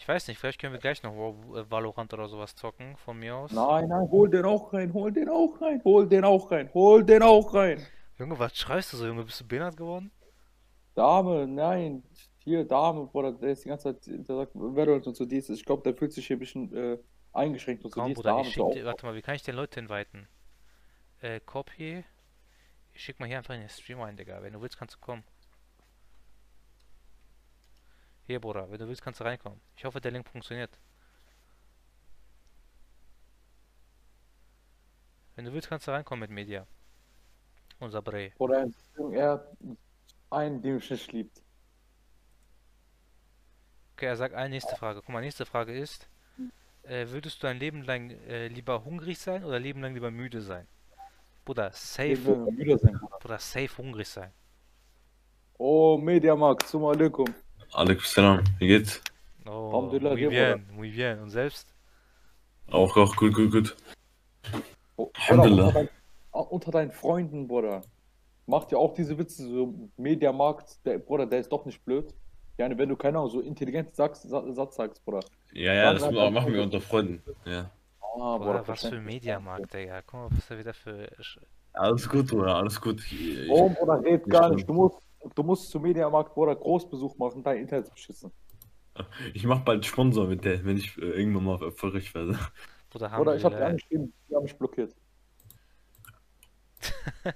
Ich 0.00 0.08
weiß 0.08 0.28
nicht, 0.28 0.38
vielleicht 0.38 0.58
können 0.58 0.72
wir 0.72 0.80
gleich 0.80 1.02
noch 1.02 1.12
äh, 1.12 1.70
Valorant 1.70 2.14
oder 2.14 2.26
sowas 2.26 2.54
zocken, 2.54 2.96
von 2.96 3.18
mir 3.18 3.36
aus. 3.36 3.52
Nein, 3.52 3.86
nein, 3.86 4.10
hol 4.10 4.30
den 4.30 4.46
auch 4.46 4.72
rein, 4.72 4.94
hol 4.94 5.12
den 5.12 5.28
auch 5.28 5.60
rein, 5.60 5.82
hol 5.84 6.08
den 6.08 6.24
auch 6.24 6.50
rein, 6.50 6.70
hol 6.72 7.04
den 7.04 7.22
auch 7.22 7.52
rein. 7.52 7.86
Junge, 8.18 8.38
was 8.38 8.56
schreist 8.56 8.94
du 8.94 8.96
so, 8.96 9.06
Junge? 9.06 9.24
Bist 9.24 9.42
du 9.42 9.46
behindert 9.46 9.76
geworden? 9.76 10.10
Dame, 10.94 11.46
nein, 11.46 12.02
hier, 12.38 12.64
Dame, 12.64 13.08
Bruder, 13.08 13.32
der 13.32 13.50
ist 13.50 13.66
die 13.66 13.68
ganze 13.68 13.94
Zeit, 13.94 14.06
der 14.06 14.36
sagt, 14.36 14.52
Valorant 14.54 15.06
und 15.06 15.16
so 15.16 15.26
dies. 15.26 15.50
Ich 15.50 15.66
glaube, 15.66 15.82
der 15.82 15.94
fühlt 15.94 16.14
sich 16.14 16.26
hier 16.26 16.36
ein 16.36 16.40
bisschen 16.40 16.74
äh, 16.74 16.98
eingeschränkt 17.34 17.84
und 17.84 17.92
so 17.92 18.00
Komm, 18.00 18.08
dies. 18.08 18.16
Bruder, 18.16 18.30
Dame 18.30 18.40
ich 18.40 18.48
ist 18.48 18.54
schick 18.54 18.72
dir, 18.72 18.86
warte 18.86 19.04
mal, 19.04 19.14
wie 19.14 19.22
kann 19.22 19.34
ich 19.34 19.42
den 19.42 19.54
Leute 19.56 19.80
inviten? 19.80 20.28
Äh, 21.20 21.40
Copy. 21.40 22.04
Ich 22.94 23.04
schick 23.04 23.20
mal 23.20 23.26
hier 23.26 23.36
einfach 23.36 23.52
in 23.52 23.60
den 23.60 23.68
Stream 23.68 24.00
ein, 24.00 24.16
Digga. 24.16 24.42
Wenn 24.42 24.54
du 24.54 24.62
willst, 24.62 24.78
kannst 24.78 24.94
du 24.94 24.98
kommen. 24.98 25.24
Hier, 28.30 28.38
Bruder, 28.38 28.70
wenn 28.70 28.78
du 28.78 28.86
willst, 28.86 29.02
kannst 29.02 29.18
du 29.18 29.24
reinkommen. 29.24 29.60
Ich 29.74 29.84
hoffe, 29.84 30.00
der 30.00 30.12
Link 30.12 30.24
funktioniert. 30.28 30.70
Wenn 35.34 35.46
du 35.46 35.52
willst, 35.52 35.68
kannst 35.68 35.88
du 35.88 35.90
reinkommen 35.90 36.20
mit 36.20 36.30
Media. 36.30 36.64
Unser 37.80 38.02
Bre. 38.02 38.30
Oder 38.38 38.68
er 39.10 39.50
einen, 40.30 40.62
der 40.62 40.74
mich 40.74 40.88
nicht 40.88 41.12
liebt. 41.12 41.42
Okay, 43.96 44.06
er 44.06 44.16
sagt 44.16 44.36
eine 44.36 44.50
nächste 44.50 44.76
Frage. 44.76 45.00
Guck 45.00 45.08
mal, 45.08 45.22
nächste 45.22 45.44
Frage 45.44 45.76
ist, 45.76 46.08
äh, 46.84 47.08
würdest 47.08 47.42
du 47.42 47.48
ein 47.48 47.58
Leben 47.58 47.82
lang 47.82 48.10
äh, 48.10 48.46
lieber 48.46 48.84
hungrig 48.84 49.18
sein 49.18 49.42
oder 49.44 49.58
Leben 49.58 49.80
lang 49.80 49.94
lieber 49.94 50.12
müde 50.12 50.40
sein? 50.40 50.68
Bruder, 51.44 51.70
Ich 51.70 51.78
safe, 51.78 52.36
müde 52.52 52.78
sein. 52.78 52.96
Bruder, 53.18 53.40
safe 53.40 53.76
hungrig 53.76 54.06
sein. 54.06 54.32
Oh, 55.58 55.98
Mediamarkt, 55.98 56.68
zum 56.68 56.84
alaikum. 56.84 57.26
Alaikum 57.72 58.04
Salam, 58.04 58.44
wie 58.58 58.66
geht's? 58.66 59.00
Oh, 59.46 59.82
muy 59.82 60.28
bien, 60.28 60.66
muy 60.72 60.90
bien. 60.90 61.20
Und 61.20 61.30
selbst? 61.30 61.72
Auch, 62.70 62.96
auch 62.96 63.16
gut, 63.16 63.34
gut, 63.34 63.50
gut. 63.50 63.76
Oh, 64.96 65.10
Alhamdulillah. 65.14 65.66
unter, 65.68 65.72
dein, 65.80 65.88
ah, 66.32 66.40
unter 66.40 66.70
deinen 66.70 66.92
Freunden, 66.92 67.48
Bruder. 67.48 67.82
Macht 68.46 68.72
ja 68.72 68.78
auch 68.78 68.94
diese 68.94 69.16
Witze, 69.18 69.46
so 69.48 69.74
Mediamarkt, 69.96 70.84
der 70.84 70.98
Bruder, 70.98 71.26
der 71.26 71.40
ist 71.40 71.50
doch 71.52 71.64
nicht 71.64 71.84
blöd. 71.84 72.12
Ja, 72.58 72.68
wenn 72.76 72.88
du 72.88 72.96
keine 72.96 73.18
Ahnung, 73.18 73.30
so 73.30 73.40
intelligent 73.40 73.94
sagst, 73.94 74.28
Sa- 74.28 74.52
Satz 74.52 74.76
sagst, 74.76 75.04
Bruder. 75.04 75.20
Ja, 75.52 75.72
ja, 75.72 75.84
Dann 75.92 75.94
das 76.02 76.10
ma- 76.12 76.24
er- 76.24 76.30
machen 76.30 76.52
wir 76.52 76.62
unter 76.62 76.80
Freunden. 76.80 77.22
Ja. 77.44 77.70
Ah, 78.00 78.36
Bruder, 78.36 78.58
Bruder, 78.58 78.68
was 78.68 78.80
für. 78.86 79.00
Mediamarkt, 79.00 79.72
Digga. 79.72 80.02
Guck 80.02 80.12
mal, 80.20 80.28
was 80.36 80.50
er 80.50 80.58
wieder 80.58 80.74
für... 80.74 81.08
Alles 81.72 82.08
gut, 82.08 82.26
Bruder, 82.28 82.56
alles 82.56 82.80
gut. 82.80 83.00
Ich, 83.12 83.48
Oh, 83.48 83.68
Bruder, 83.70 84.02
red 84.02 84.28
gar 84.28 84.50
nicht. 84.50 84.68
Du 84.68 84.74
musst, 84.74 84.98
du 85.34 85.42
musst 85.42 85.70
zum 85.70 85.82
Mediamarkt, 85.82 86.34
Bruder, 86.34 86.56
Großbesuch 86.56 87.16
machen, 87.18 87.42
dein 87.42 87.58
Internet 87.58 87.86
ist 87.86 87.94
beschissen. 87.94 88.32
ich 89.34 89.44
mach 89.44 89.60
bald 89.60 89.84
Sponsor 89.84 90.26
mit 90.26 90.44
der, 90.44 90.64
wenn 90.64 90.76
ich 90.76 90.96
äh, 90.98 91.02
irgendwann 91.02 91.44
mal 91.44 91.62
erfolgreich 91.62 92.14
werde. 92.14 92.38
Bruder, 92.90 93.08
Bruder, 93.10 93.36
ich 93.36 93.44
hab 93.44 93.56
die 93.56 93.62
angeschrieben, 93.62 94.12
die 94.28 94.34
haben 94.34 94.42
mich 94.42 94.56
blockiert. 94.56 94.94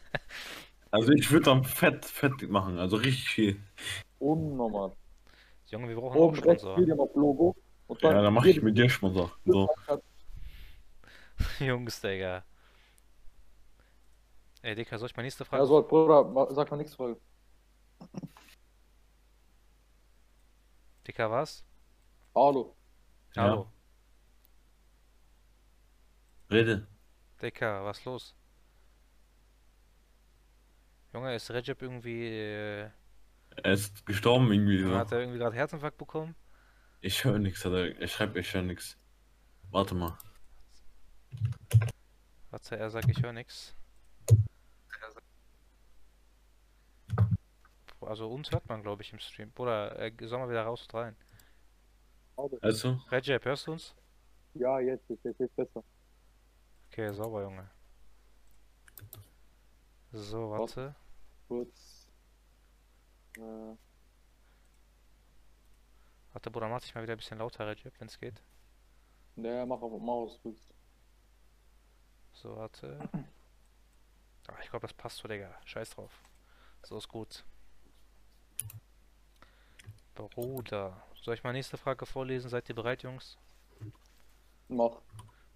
Also 0.95 1.11
ich 1.11 1.29
würde 1.33 1.47
dann 1.47 1.65
fett, 1.65 2.05
fett 2.05 2.49
machen, 2.49 2.79
also 2.79 2.95
richtig 2.95 3.29
viel. 3.29 3.61
Unnormal. 4.21 4.93
Junge, 5.67 5.89
wir 5.89 5.97
brauchen 5.97 6.17
auch 6.17 6.27
Oben 6.29 6.39
rechts 6.39 6.63
Sponsor. 6.63 6.79
Mediamarkt-Logo. 6.79 7.57
Und 7.89 8.01
Ja, 8.01 8.13
dann 8.13 8.23
dann 8.23 8.33
mache 8.33 8.51
ich 8.51 8.63
mit 8.63 8.79
dir 8.79 8.89
Sponsor. 8.89 9.33
So. 9.45 9.69
Jungs, 11.59 12.01
Digga. 12.01 12.45
Ey, 14.63 14.77
Dicker, 14.77 14.97
soll 14.97 15.09
ich 15.09 15.17
meine 15.17 15.27
nächste 15.27 15.45
Frage... 15.45 15.65
Ja, 15.65 15.67
so, 15.67 15.83
Bruder, 15.83 16.47
sag 16.51 16.71
mal 16.71 16.77
nichts, 16.77 16.95
Frage. 16.95 17.17
Dicker, 21.07 21.31
was? 21.31 21.65
Hallo. 22.35 22.77
Ja. 23.35 23.43
Hallo. 23.43 23.73
Rede. 26.51 26.87
Dicker, 27.43 27.85
was 27.85 28.05
los? 28.05 28.35
Junge, 31.13 31.35
ist 31.35 31.51
Recep 31.51 31.83
irgendwie... 31.83 32.27
Äh, 32.29 32.91
Er 33.63 33.73
ist 33.73 34.05
gestorben 34.07 34.51
irgendwie 34.53 34.83
so. 34.83 34.97
hat 34.97 35.13
er 35.13 35.21
irgendwie 35.21 35.39
gerade 35.39 35.55
Herzinfarkt 35.57 35.99
bekommen? 35.99 36.35
Ich 37.01 37.23
höre 37.25 37.39
nichts. 37.39 37.65
Er 37.65 38.09
schreibt, 38.09 38.37
ich 38.37 38.53
höre 38.55 38.63
nichts. 38.63 38.97
Warte 39.71 39.95
mal. 39.95 40.17
Warte, 42.51 42.77
er 42.77 42.91
sagt, 42.91 43.09
ich 43.11 43.23
höre 43.23 43.33
nix. 43.33 43.75
Also 48.07 48.29
uns 48.31 48.51
hört 48.51 48.69
man, 48.69 48.83
glaube 48.83 49.03
ich, 49.03 49.13
im 49.13 49.19
Stream. 49.19 49.51
Bruder, 49.53 49.99
äh, 49.99 50.13
soll 50.27 50.39
mal 50.39 50.49
wieder 50.51 50.65
raus 50.65 50.83
und 50.83 50.95
rein. 50.95 51.17
Also, 52.61 52.99
Recep, 53.11 53.45
hörst 53.45 53.67
du 53.67 53.73
uns? 53.73 53.95
Ja, 54.55 54.81
jetzt, 54.81 55.09
jetzt, 55.09 55.25
jetzt, 55.25 55.41
jetzt 55.41 55.57
besser. 55.57 55.85
Okay, 56.91 57.13
sauber, 57.13 57.43
Junge. 57.43 57.71
So, 60.13 60.51
warte. 60.51 60.95
Kurz. 61.49 62.09
Äh, 63.37 63.77
Warte, 66.33 66.51
Bruder, 66.51 66.69
mach 66.69 66.81
dich 66.81 66.95
mal 66.95 67.03
wieder 67.03 67.15
ein 67.15 67.19
bisschen 67.19 67.39
lauter, 67.39 67.67
Recep, 67.67 67.95
wenn 68.01 68.09
es 68.09 68.19
geht. 68.19 68.43
der 69.37 69.67
mach 69.67 69.81
auf 69.81 70.01
Maus. 70.01 70.41
kurz. 70.43 70.69
So, 72.33 72.57
warte. 72.57 72.99
Ach, 74.49 74.61
ich 74.61 74.71
glaube, 74.71 74.87
das 74.87 74.93
passt 74.95 75.19
so, 75.19 75.29
Digga. 75.29 75.55
Scheiß 75.65 75.91
drauf. 75.91 76.23
So 76.83 76.97
ist 76.99 77.09
gut. 77.09 77.45
Bruder. 80.15 81.03
Soll 81.23 81.35
ich 81.35 81.45
mal 81.45 81.53
nächste 81.53 81.77
Frage 81.77 82.07
vorlesen? 82.07 82.49
Seid 82.49 82.69
ihr 82.69 82.75
bereit, 82.75 83.03
Jungs? 83.03 83.37
Mach. 84.69 85.01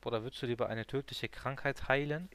Bruder, 0.01 0.23
würdest 0.23 0.43
du 0.43 0.47
lieber 0.47 0.69
eine 0.69 0.87
tödliche 0.87 1.29
Krankheit 1.29 1.89
heilen 1.89 2.29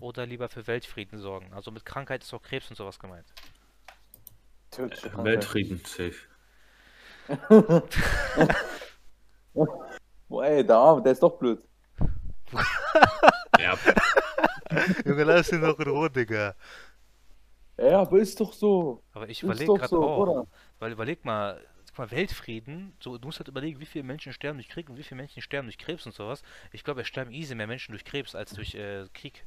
oder 0.00 0.26
lieber 0.26 0.48
für 0.48 0.66
Weltfrieden 0.66 1.18
sorgen? 1.18 1.52
Also 1.52 1.70
mit 1.70 1.84
Krankheit 1.84 2.22
ist 2.22 2.34
auch 2.34 2.42
Krebs 2.42 2.70
und 2.70 2.76
sowas 2.76 2.98
gemeint. 2.98 3.32
Tödliche 4.70 5.10
Krankheit. 5.10 5.26
Weltfrieden, 5.26 5.80
safe. 5.84 6.16
Boah, 10.28 10.44
ey, 10.44 10.66
der 10.66 10.76
Arme, 10.76 11.02
der 11.02 11.12
ist 11.12 11.22
doch 11.22 11.38
blöd. 11.38 11.62
Ja, 13.58 13.78
Junge, 15.04 15.24
lass 15.24 15.52
ihn 15.52 15.60
doch 15.60 15.78
in 15.78 15.88
Ruhe, 15.88 16.10
Digga. 16.10 16.54
Ja, 17.80 18.00
aber 18.02 18.18
ist 18.20 18.38
doch 18.40 18.52
so. 18.52 19.02
Aber 19.12 19.28
ich 19.28 19.42
Ist 19.42 19.44
überlege 19.44 19.66
doch 19.66 19.78
gerade 19.78 19.88
so, 19.88 20.02
auch, 20.02 20.18
oder? 20.18 20.46
weil 20.78 20.92
überleg 20.92 21.24
mal, 21.24 21.60
guck 21.88 21.98
mal, 21.98 22.10
Weltfrieden, 22.10 22.94
so, 23.00 23.16
du 23.18 23.26
musst 23.26 23.38
halt 23.40 23.48
überlegen, 23.48 23.80
wie 23.80 23.86
viele 23.86 24.04
Menschen 24.04 24.32
sterben 24.32 24.58
durch 24.58 24.68
Krieg 24.68 24.88
und 24.90 24.96
wie 24.98 25.02
viele 25.02 25.20
Menschen 25.20 25.42
sterben 25.42 25.66
durch 25.66 25.78
Krebs 25.78 26.06
und 26.06 26.14
sowas. 26.14 26.42
Ich 26.72 26.84
glaube, 26.84 27.00
es 27.02 27.08
sterben 27.08 27.32
easy 27.32 27.54
mehr 27.54 27.66
Menschen 27.66 27.92
durch 27.92 28.04
Krebs 28.04 28.34
als 28.34 28.52
durch 28.52 28.74
äh, 28.74 29.06
Krieg. 29.14 29.46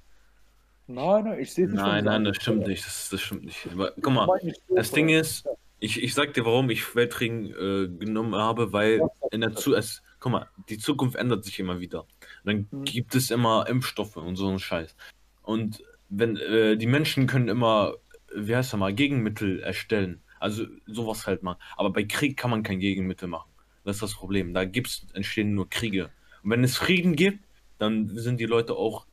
Nein, 0.88 1.24
nein, 1.24 1.40
ich 1.40 1.54
sehe 1.54 1.68
nicht. 1.68 1.78
nein, 1.78 2.04
nein, 2.06 2.24
das 2.24 2.38
stimmt 2.38 2.68
nicht. 2.68 2.86
Das, 2.86 3.10
das 3.10 3.22
stimmt 3.22 3.46
nicht. 3.46 3.68
Aber 3.72 3.94
guck 4.02 4.14
mal, 4.14 4.28
das 4.76 4.92
Ding 4.92 5.10
ist, 5.10 5.48
ich, 5.80 6.02
ich 6.02 6.14
sag 6.14 6.34
dir, 6.34 6.46
warum 6.46 6.70
ich 6.70 6.96
Weltfrieden 6.96 7.48
äh, 7.52 7.88
genommen 8.06 8.36
habe, 8.36 8.74
weil 8.74 9.02
in 9.32 9.42
der 9.42 9.54
Zu 9.56 9.74
es, 9.76 10.02
guck 10.20 10.32
mal, 10.32 10.50
die 10.70 10.78
Zukunft 10.78 11.16
ändert 11.16 11.46
sich 11.46 11.60
immer 11.60 11.80
wieder. 11.80 12.02
Und 12.02 12.10
dann 12.46 12.70
Mhm. 12.72 12.86
gibt 12.86 13.16
es 13.16 13.32
immer 13.32 13.68
Impfstoffe 13.68 14.18
und 14.18 14.36
so 14.36 14.48
einen 14.50 14.60
Scheiß. 14.60 14.96
Und 15.42 15.84
wenn 16.10 16.38
äh, 16.38 16.78
die 16.78 16.88
Menschen 16.88 17.28
können 17.28 17.48
immer, 17.48 17.96
wie 18.36 18.56
heißt 18.56 18.74
das 18.74 18.80
mal, 18.80 18.94
Gegenmittel 18.94 19.60
erstellen. 19.60 20.22
Also 20.40 20.66
sowas 20.86 21.26
halt 21.26 21.44
mal. 21.44 21.58
Aber 21.78 21.92
bei 21.92 22.04
Krieg 22.04 22.38
kann 22.38 22.52
man 22.52 22.64
kein 22.64 22.80
Gegenmittel 22.80 23.28
machen. 23.28 23.50
Das 23.84 23.98
ist 23.98 24.04
das 24.04 24.14
Problem. 24.16 24.54
Da 24.54 24.66
gibt's, 24.66 25.06
entstehen 25.14 25.54
nur 25.54 25.70
Kriege. 25.70 26.10
Und 26.44 26.52
wenn 26.52 26.64
es 26.64 26.78
Frieden 26.78 27.16
gibt, 27.16 27.44
dann 27.78 28.10
sind 28.18 28.40
die 28.40 28.46
Leute 28.46 28.76
auch, 28.76 29.06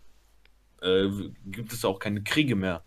äh, 0.82 1.08
gibt 1.46 1.72
es 1.72 1.84
auch 1.84 1.98
keine 1.98 2.22
Kriege 2.22 2.56
mehr. 2.56 2.84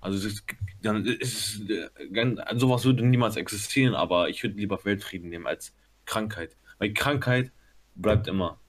Also 0.00 0.26
ist, 0.26 0.44
dann 0.82 1.04
ist 1.04 1.60
es, 1.60 1.70
äh, 1.70 1.88
ganz, 2.12 2.40
sowas 2.54 2.84
würde 2.84 3.04
niemals 3.04 3.36
existieren, 3.36 3.94
aber 3.94 4.28
ich 4.28 4.42
würde 4.42 4.56
lieber 4.56 4.84
Weltfrieden 4.84 5.28
nehmen 5.28 5.46
als 5.46 5.74
Krankheit. 6.04 6.56
Weil 6.78 6.92
Krankheit 6.94 7.52
bleibt 7.94 8.28
immer. 8.28 8.60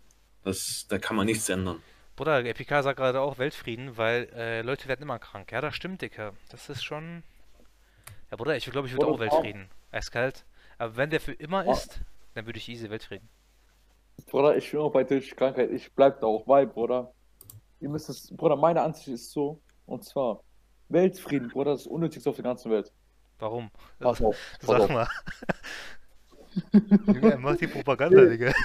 Das, 0.43 0.87
da 0.87 0.97
kann 0.97 1.15
man 1.15 1.25
nichts 1.25 1.49
ändern. 1.49 1.81
Bruder, 2.19 2.43
Epika 2.43 2.83
sagt 2.83 2.97
gerade 2.97 3.21
auch 3.21 3.37
Weltfrieden, 3.37 3.95
weil 3.95 4.27
äh, 4.35 4.61
Leute 4.61 4.89
werden 4.89 5.03
immer 5.03 5.19
krank. 5.19 5.53
Ja, 5.53 5.61
das 5.61 5.73
stimmt, 5.73 6.01
Dicker. 6.01 6.33
Das 6.49 6.67
ist 6.67 6.83
schon. 6.83 7.23
Ja, 8.29 8.35
Bruder, 8.35 8.57
ich 8.57 8.65
glaube, 8.69 8.89
ich 8.89 8.93
würde 8.93 9.07
auch 9.07 9.19
Weltfrieden. 9.21 9.69
Eiskalt. 9.93 10.43
Aber 10.77 10.97
wenn 10.97 11.09
der 11.11 11.21
für 11.21 11.31
immer 11.31 11.59
Ah. 11.65 11.71
ist, 11.71 12.01
dann 12.33 12.45
würde 12.45 12.59
ich 12.59 12.67
easy 12.67 12.89
Weltfrieden. 12.89 13.29
Bruder, 14.29 14.57
ich 14.57 14.69
bin 14.69 14.81
auch 14.81 14.91
bei 14.91 15.05
tödlicher 15.05 15.37
Krankheit. 15.37 15.71
Ich 15.71 15.93
bleib 15.93 16.19
da 16.19 16.27
auch 16.27 16.43
bei, 16.43 16.65
Bruder. 16.65 17.13
Ihr 17.79 17.87
müsst 17.87 18.09
es, 18.09 18.35
Bruder, 18.35 18.57
meine 18.57 18.81
Ansicht 18.81 19.07
ist 19.07 19.31
so. 19.31 19.61
Und 19.85 20.03
zwar, 20.03 20.43
Weltfrieden, 20.89 21.47
Bruder, 21.47 21.71
das 21.71 21.81
ist 21.83 21.87
unnötigste 21.87 22.29
auf 22.31 22.35
der 22.35 22.43
ganzen 22.43 22.69
Welt. 22.69 22.91
Warum? 23.39 23.71
Pass 23.97 24.21
auf, 24.21 24.35
pass 24.59 24.67
Sag 24.67 24.81
auf. 24.81 24.89
mal. 24.89 25.07
Junge, 27.13 27.31
er 27.31 27.37
macht 27.37 27.61
die 27.61 27.67
Propaganda, 27.67 28.25
Digga. 28.25 28.51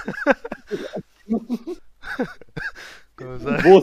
Wo 3.17 3.81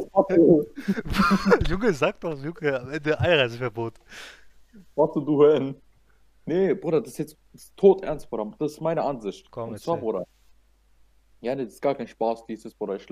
ist? 1.61 1.69
Junge, 1.71 1.93
sag 1.93 2.21
doch, 2.21 2.39
Junge, 2.43 2.81
am 2.81 2.91
Ende 2.91 3.19
Einreiseverbot. 3.19 3.95
Mathe, 4.97 5.21
du 5.23 5.43
hören. 5.43 5.77
Nee, 6.45 6.75
Bruder, 6.75 7.01
das 7.01 7.13
ist 7.13 7.19
jetzt 7.19 7.37
das 7.53 7.65
ist 7.65 7.77
todernst, 7.77 8.29
Bruder. 8.29 8.51
Das 8.59 8.73
ist 8.73 8.81
meine 8.81 9.03
Ansicht. 9.03 9.51
Komm, 9.51 9.71
Und 9.71 9.79
zwar. 9.81 9.99
Bruder. 9.99 10.27
Ja, 11.41 11.55
nee, 11.55 11.65
das 11.65 11.75
ist 11.75 11.83
gar 11.83 11.95
kein 11.95 12.07
Spaß, 12.09 12.47
dieses, 12.47 12.75
Bruder. 12.75 12.97
Ich, 12.97 13.07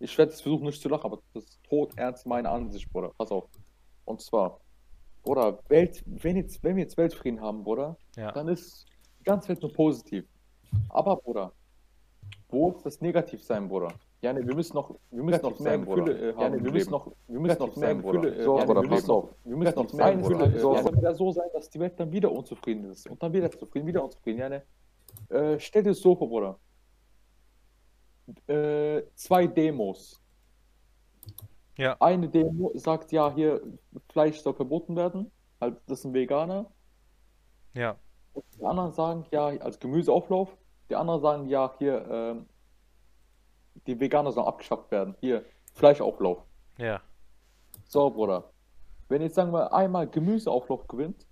ich 0.00 0.18
werde 0.18 0.32
jetzt 0.32 0.42
versuchen, 0.42 0.64
nicht 0.66 0.80
zu 0.80 0.88
lachen, 0.88 1.04
aber 1.06 1.20
das 1.34 1.44
ist 1.44 1.60
todernst 1.68 2.26
meine 2.26 2.48
Ansicht, 2.48 2.90
Bruder. 2.92 3.10
Pass 3.16 3.30
auf. 3.30 3.44
Und 4.04 4.20
zwar, 4.20 4.60
Bruder, 5.22 5.58
Welt, 5.68 6.02
wenn, 6.06 6.36
jetzt, 6.36 6.62
wenn 6.62 6.76
wir 6.76 6.82
jetzt 6.84 6.96
Weltfrieden 6.96 7.40
haben, 7.40 7.64
Bruder, 7.64 7.96
Ja. 8.16 8.32
dann 8.32 8.48
ist 8.48 8.86
die 9.20 9.24
ganze 9.24 9.48
Welt 9.48 9.62
nur 9.62 9.72
positiv. 9.72 10.24
Aber, 10.88 11.16
Bruder, 11.16 11.52
wo 12.48 12.70
ist 12.72 12.84
das 12.86 13.00
negativ 13.00 13.42
sein, 13.42 13.68
Bruder? 13.68 13.92
Ja, 14.24 14.32
nee, 14.32 14.46
wir 14.46 14.54
müssen 14.54 14.74
noch, 14.74 14.94
wir 15.10 15.22
müssen 15.22 15.42
noch 15.42 15.58
mehr 15.58 15.78
Gefühle 15.78 16.30
äh, 16.30 16.32
haben. 16.32 16.40
Ja, 16.40 16.48
nee, 16.48 16.64
wir 16.64 16.72
müssen 16.72 16.90
noch, 16.90 17.12
wir 17.28 17.40
müssen 17.40 17.58
noch 17.58 17.76
mehr 17.76 17.94
Gefühle 17.94 18.34
äh, 18.34 18.42
So, 18.42 18.58
ja, 18.58 18.66
wir 18.66 18.74
pass 18.74 18.88
müssen 18.88 19.06
noch, 19.06 19.28
wir 19.44 19.56
müssen 19.56 19.74
noch 19.74 19.92
mehr 19.92 20.16
Gefühle. 20.16 20.58
So, 20.58 20.74
es 20.76 20.84
wird 20.84 20.96
wieder 20.96 21.14
so 21.14 21.30
sein, 21.30 21.48
dass 21.52 21.68
die 21.68 21.78
Welt 21.78 22.00
dann 22.00 22.10
wieder 22.10 22.32
unzufrieden 22.32 22.86
ist. 22.86 23.06
Und 23.06 23.22
dann 23.22 23.34
wieder 23.34 23.50
zufrieden, 23.50 23.86
wieder 23.86 24.02
unzufrieden. 24.02 24.38
Ja, 24.38 24.48
ne? 24.48 24.62
Äh, 25.28 25.60
stell 25.60 25.82
dir 25.82 25.90
das 25.90 26.00
so 26.00 26.16
vor, 26.16 26.30
Bruder. 26.30 26.58
Äh, 28.46 29.02
zwei 29.14 29.46
Demos. 29.46 30.22
Ja. 31.76 31.94
Eine 32.00 32.26
Demo 32.26 32.72
sagt, 32.76 33.12
ja, 33.12 33.30
hier, 33.34 33.60
Fleisch 34.08 34.40
soll 34.40 34.54
verboten 34.54 34.96
werden. 34.96 35.30
Halt, 35.60 35.76
das 35.86 36.00
sind 36.00 36.14
Veganer. 36.14 36.72
Ja. 37.74 37.98
Und 38.32 38.46
die 38.58 38.64
anderen 38.64 38.92
sagen, 38.92 39.26
ja, 39.32 39.48
als 39.48 39.78
Gemüseauflauf. 39.78 40.56
Die 40.88 40.96
anderen 40.96 41.20
sagen, 41.20 41.46
ja, 41.46 41.74
hier, 41.78 42.06
ähm, 42.10 42.46
die 43.86 43.98
Veganer 43.98 44.32
sollen 44.32 44.46
abgeschafft 44.46 44.90
werden. 44.90 45.14
Hier, 45.20 45.44
Fleischauflauf. 45.74 46.42
Ja. 46.78 47.00
So, 47.86 48.10
Bruder. 48.10 48.50
Wenn 49.08 49.22
jetzt, 49.22 49.34
sagen 49.34 49.52
wir, 49.52 49.72
einmal 49.72 50.08
Gemüseauflauf 50.08 50.88
gewinnt, 50.88 51.26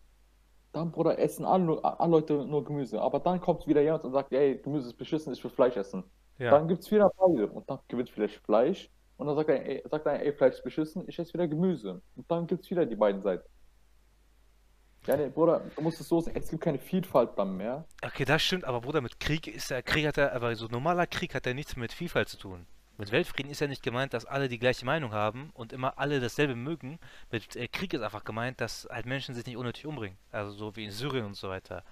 dann, 0.73 0.91
Bruder, 0.91 1.19
essen 1.19 1.45
alle, 1.45 1.83
alle 1.85 2.11
Leute 2.11 2.45
nur 2.47 2.65
Gemüse. 2.65 3.01
Aber 3.01 3.21
dann 3.21 3.41
kommt 3.41 3.67
wieder 3.67 3.83
jemand 3.83 4.05
und 4.05 4.13
sagt, 4.13 4.33
ey, 4.33 4.59
Gemüse 4.59 4.89
ist 4.89 4.97
beschissen, 4.97 5.33
ich 5.33 5.43
will 5.43 5.51
Fleisch 5.51 5.77
essen. 5.77 6.05
Ja. 6.39 6.51
Dann 6.51 6.69
gibt 6.69 6.83
es 6.83 6.91
wieder 6.91 7.11
beide. 7.17 7.47
Und 7.49 7.69
dann 7.69 7.79
gewinnt 7.89 8.11
vielleicht 8.11 8.37
Fleisch. 8.45 8.91
Und 9.17 9.27
dann 9.27 9.37
sagt 9.37 9.51
er, 9.51 9.67
ey, 9.67 9.83
sagt 9.89 10.07
er, 10.07 10.21
ey 10.21 10.33
Fleisch 10.33 10.55
ist 10.55 10.65
beschissen, 10.65 11.05
ich 11.07 11.19
esse 11.19 11.33
wieder 11.35 11.47
Gemüse. 11.47 12.01
Und 12.17 12.31
dann 12.31 12.47
gibt 12.47 12.65
es 12.65 12.71
wieder 12.71 12.87
die 12.87 12.97
beiden 12.97 13.21
Seiten. 13.21 13.47
Ja, 15.07 15.17
nee, 15.17 15.29
Bruder, 15.29 15.63
du 15.75 15.83
musst 15.83 16.01
es 16.01 16.09
so 16.09 16.21
sehen, 16.21 16.37
es 16.37 16.49
gibt 16.49 16.63
keine 16.63 16.79
Vielfalt 16.79 17.31
dann 17.37 17.57
mehr. 17.57 17.85
Okay, 18.03 18.25
das 18.25 18.43
stimmt, 18.43 18.65
aber 18.65 18.81
Bruder, 18.81 19.01
mit 19.01 19.19
Krieg 19.19 19.49
ist 19.49 19.71
der 19.71 19.83
Krieg 19.83 20.07
hat 20.07 20.17
er, 20.17 20.33
aber 20.33 20.55
so 20.55 20.69
normaler 20.69 21.07
Krieg 21.09 21.35
hat 21.35 21.45
ja 21.45 21.55
nichts 21.55 21.75
mit 21.75 21.93
Vielfalt 21.93 22.29
zu 22.29 22.37
tun. 22.37 22.67
Mit 22.99 23.11
Weltfrieden 23.11 23.51
ist 23.51 23.61
ja 23.61 23.67
nicht 23.67 23.83
gemeint, 23.83 24.15
dass 24.15 24.27
alle 24.27 24.49
die 24.49 24.61
gleiche 24.61 24.85
Meinung 24.85 25.13
haben 25.13 25.51
und 25.55 25.73
immer 25.73 25.99
alle 25.99 26.21
dasselbe 26.21 26.55
mögen. 26.55 27.01
Mit 27.33 27.57
äh, 27.57 27.67
Krieg 27.67 27.95
ist 27.95 28.03
einfach 28.03 28.23
gemeint, 28.23 28.61
dass 28.61 28.87
halt 28.91 29.07
Menschen 29.07 29.35
sich 29.35 29.45
nicht 29.45 29.57
unnötig 29.57 29.87
umbringen. 29.87 30.19
Also 30.31 30.53
so 30.53 30.77
wie 30.77 30.85
in 30.85 30.93
Syrien 30.93 31.25
und 31.25 31.35
so 31.35 31.49
weiter. 31.49 31.83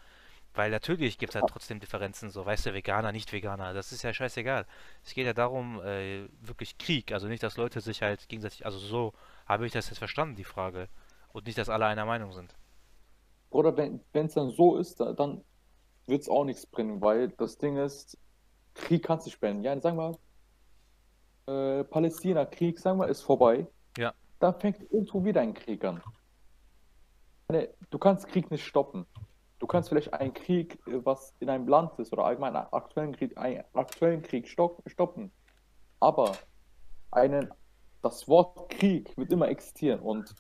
Weil 0.55 0.71
natürlich 0.71 1.19
gibt 1.19 1.35
es 1.35 1.41
halt 1.41 1.51
trotzdem 1.51 1.81
Differenzen, 1.81 2.31
so 2.31 2.45
weißt 2.45 2.67
du, 2.67 2.75
Veganer, 2.75 3.13
nicht 3.13 3.33
Veganer, 3.33 3.73
das 3.73 3.93
ist 3.93 4.03
ja 4.03 4.13
scheißegal. 4.13 4.67
Es 5.05 5.15
geht 5.15 5.27
ja 5.27 5.33
darum, 5.33 5.81
äh, 5.83 6.29
wirklich 6.43 6.77
Krieg, 6.77 7.13
also 7.13 7.29
nicht, 7.29 7.43
dass 7.43 7.57
Leute 7.57 7.81
sich 7.81 8.03
halt 8.03 8.29
gegenseitig, 8.29 8.65
also 8.65 8.79
so 8.79 9.13
habe 9.47 9.67
ich 9.67 9.73
das 9.73 9.89
jetzt 9.89 9.99
verstanden, 9.99 10.35
die 10.35 10.45
Frage. 10.45 10.89
Und 11.33 11.47
nicht, 11.47 11.59
dass 11.59 11.69
alle 11.69 11.87
einer 11.87 12.05
Meinung 12.05 12.33
sind. 12.33 12.55
Bruder, 13.51 13.77
wenn 13.77 14.01
es 14.27 14.35
dann 14.35 14.51
so 14.51 14.77
ist, 14.77 15.01
da- 15.01 15.13
dann 15.13 15.45
wird 16.07 16.23
es 16.23 16.29
auch 16.29 16.45
nichts 16.45 16.67
bringen, 16.67 17.01
weil 17.01 17.29
das 17.31 17.59
Ding 17.59 17.77
ist, 17.77 18.17
Krieg 18.75 19.03
kannst 19.03 19.27
du 19.27 19.31
spenden. 19.31 19.63
Ja, 19.65 19.79
sagen 19.81 19.97
wir, 19.99 20.19
äh, 21.47 21.85
Palästina-Krieg, 21.85 22.79
sagen 22.79 22.99
wir, 22.99 23.09
ist 23.09 23.23
vorbei. 23.23 23.67
Ja. 23.97 24.15
Dann 24.39 24.59
fängt 24.61 24.81
irgendwo 24.93 25.25
wieder 25.25 25.41
ein 25.41 25.55
Krieg 25.55 25.85
an. 25.85 26.01
Du 27.91 27.99
kannst 27.99 28.29
Krieg 28.29 28.51
nicht 28.51 28.65
stoppen. 28.65 29.07
Du 29.59 29.67
kannst 29.67 29.89
vielleicht 29.89 30.15
einen 30.15 30.33
Krieg, 30.33 30.79
äh, 30.87 31.05
was 31.05 31.35
in 31.41 31.51
einem 31.51 31.67
Land 31.69 31.99
ist, 31.99 32.13
oder 32.13 32.25
allgemein 32.25 32.55
einen 32.57 32.73
aktuellen 32.73 33.15
Krieg, 33.15 33.37
einen 33.37 33.65
aktuellen 33.75 34.23
Krieg 34.23 34.49
stopp, 34.49 34.83
stoppen. 34.87 35.33
Aber 35.99 36.33
einen, 37.11 37.53
das 38.03 38.27
Wort 38.29 38.71
Krieg 38.71 39.15
wird 39.19 39.33
immer 39.33 39.49
existieren 39.49 40.01
und 40.01 40.35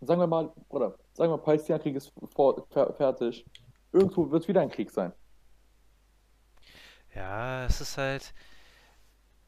sagen 0.00 0.20
wir 0.20 0.26
mal, 0.26 0.52
oder 0.68 0.96
sagen 1.16 1.32
wir, 1.32 1.38
Palästina-Krieg 1.38 1.96
ist 1.96 2.12
vor, 2.34 2.66
fer 2.70 2.92
fertig. 2.94 3.46
Irgendwo 3.92 4.30
wird 4.30 4.46
wieder 4.48 4.60
ein 4.62 4.70
Krieg 4.70 4.90
sein. 4.90 5.12
Ja, 7.14 7.64
es 7.66 7.80
ist 7.80 7.98
halt. 7.98 8.32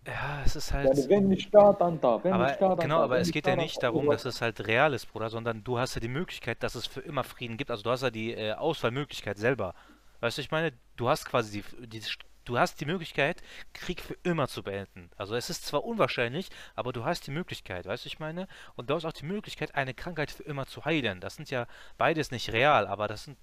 Ja, 0.06 0.42
es 0.44 0.56
ist 0.56 0.70
Ja, 0.82 0.90
halt. 0.90 1.08
wenn 1.08 1.28
nicht 1.28 1.54
da, 1.54 1.72
dann 1.72 2.00
da. 2.00 2.22
Wenn 2.24 2.36
Aber 2.36 2.38
nicht 2.40 2.60
da, 2.60 2.74
dann 2.76 2.78
genau, 2.78 2.96
da. 2.96 3.04
aber 3.04 3.18
Wenn 3.18 3.20
es 3.20 3.30
geht 3.32 3.46
da, 3.46 3.50
ja 3.50 3.56
nicht 3.56 3.82
da. 3.82 3.82
darum, 3.82 4.08
dass 4.10 4.24
es 4.24 4.40
halt 4.40 4.66
real 4.66 4.94
ist, 4.94 5.06
Bruder, 5.06 5.30
sondern 5.30 5.64
du 5.64 5.78
hast 5.78 5.94
ja 5.94 6.00
die 6.00 6.08
Möglichkeit, 6.08 6.62
dass 6.62 6.74
es 6.74 6.86
für 6.86 7.00
immer 7.00 7.24
Frieden 7.24 7.56
gibt. 7.56 7.70
Also 7.70 7.82
du 7.82 7.90
hast 7.90 8.02
ja 8.02 8.10
die 8.10 8.32
äh, 8.34 8.52
Auswahlmöglichkeit 8.54 9.38
selber. 9.38 9.74
Weißt 10.20 10.38
du, 10.38 10.42
ich 10.42 10.50
meine, 10.50 10.72
du 10.96 11.08
hast 11.08 11.24
quasi 11.26 11.62
die, 11.62 11.86
die, 11.88 12.02
du 12.48 12.58
hast 12.58 12.80
die 12.80 12.86
Möglichkeit, 12.86 13.42
Krieg 13.74 14.00
für 14.02 14.16
immer 14.24 14.48
zu 14.48 14.62
beenden. 14.62 15.10
Also 15.16 15.34
es 15.36 15.50
ist 15.50 15.66
zwar 15.66 15.84
unwahrscheinlich, 15.84 16.50
aber 16.74 16.92
du 16.92 17.04
hast 17.04 17.26
die 17.26 17.30
Möglichkeit, 17.32 17.86
weißt 17.86 18.04
du, 18.04 18.08
ich 18.08 18.18
meine? 18.20 18.48
Und 18.76 18.90
du 18.90 18.94
hast 18.94 19.04
auch 19.04 19.12
die 19.12 19.26
Möglichkeit, 19.26 19.74
eine 19.74 19.94
Krankheit 19.94 20.30
für 20.30 20.42
immer 20.44 20.66
zu 20.66 20.84
heilen. 20.84 21.20
Das 21.20 21.36
sind 21.36 21.50
ja 21.50 21.66
beides 21.98 22.30
nicht 22.30 22.52
real, 22.52 22.86
aber 22.86 23.08
das 23.08 23.24
sind 23.24 23.38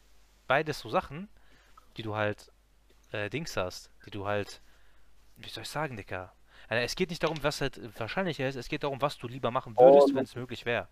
beides 0.48 0.80
so 0.80 0.90
Sachen, 0.90 1.30
die 1.98 2.04
du 2.04 2.16
halt 2.16 2.52
äh, 3.12 3.30
Dings 3.30 3.58
hast, 3.58 3.92
die 4.06 4.12
du 4.12 4.28
halt, 4.28 4.62
wie 5.38 5.50
soll 5.50 5.64
ich 5.64 5.70
sagen, 5.70 5.98
Dicker? 5.98 6.34
Also 6.70 6.84
es 6.84 6.96
geht 6.96 7.10
nicht 7.12 7.24
darum, 7.24 7.44
was 7.44 7.62
halt 7.62 7.80
wahrscheinlicher 8.00 8.48
ist, 8.50 8.56
es 8.56 8.70
geht 8.70 8.84
darum, 8.84 9.02
was 9.02 9.18
du 9.18 9.28
lieber 9.28 9.52
machen 9.52 9.80
würdest, 9.80 10.14
Oh, 10.14 10.16
wenn 10.16 10.26
es 10.26 10.36
möglich 10.36 10.66
wäre. 10.66 10.90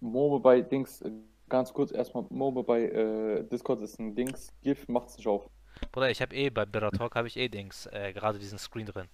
Mobe 0.00 0.40
bei 0.40 0.60
Dings, 0.62 1.00
äh, 1.02 1.10
ganz 1.48 1.72
kurz 1.72 1.92
erstmal, 1.92 2.24
Mobe 2.30 2.64
bei 2.64 2.82
äh, 2.88 3.44
Discord 3.48 3.80
ist 3.82 3.98
ein 3.98 4.14
Dings, 4.14 4.52
GIF 4.62 4.86
macht's 4.88 5.16
nicht 5.16 5.26
auf. 5.28 5.48
Bruder, 5.90 6.10
ich 6.10 6.20
habe 6.20 6.34
eh 6.34 6.50
bei 6.50 6.66
Better 6.66 6.92
Talk 6.92 7.14
habe 7.14 7.28
ich 7.28 7.36
eh 7.38 7.48
Dings, 7.48 7.86
äh, 7.86 8.12
gerade 8.12 8.38
diesen 8.38 8.58
Screen 8.58 8.86
drin. 8.86 9.08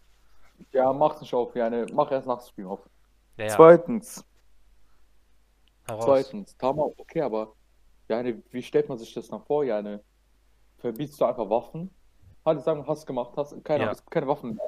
Ja, 0.72 0.92
macht's 0.92 1.20
nicht 1.20 1.35
auf, 1.35 1.54
ja, 1.57 1.68
ne, 1.70 1.87
mach 1.92 2.11
erst 2.11 2.26
nach 2.26 2.40
Stream 2.40 2.68
auf. 2.68 2.88
Ja, 3.37 3.44
ja, 3.46 3.57
Zweitens, 3.57 4.24
heraus. 5.87 6.35
zweitens, 6.37 6.57
Tamam, 6.57 6.92
okay, 6.96 7.22
aber, 7.22 7.54
ja, 8.09 8.22
ne, 8.22 8.42
wie 8.50 8.62
stellt 8.62 8.88
man 8.88 8.98
sich 8.98 9.12
das 9.14 9.31
nach 9.31 9.44
vor, 9.46 9.64
ja, 9.64 9.83
ne? 9.83 10.04
Verbietst 10.78 11.20
du 11.20 11.26
einfach 11.26 11.50
Waffen? 11.50 11.94
Halt, 12.46 12.62
sagen, 12.64 12.87
hast 12.88 13.07
gemacht, 13.07 13.37
hast 13.37 13.64
keine, 13.64 13.85
Ja. 13.85 13.94
keine 14.11 14.28
Waffen 14.28 14.54
mehr. 14.57 14.66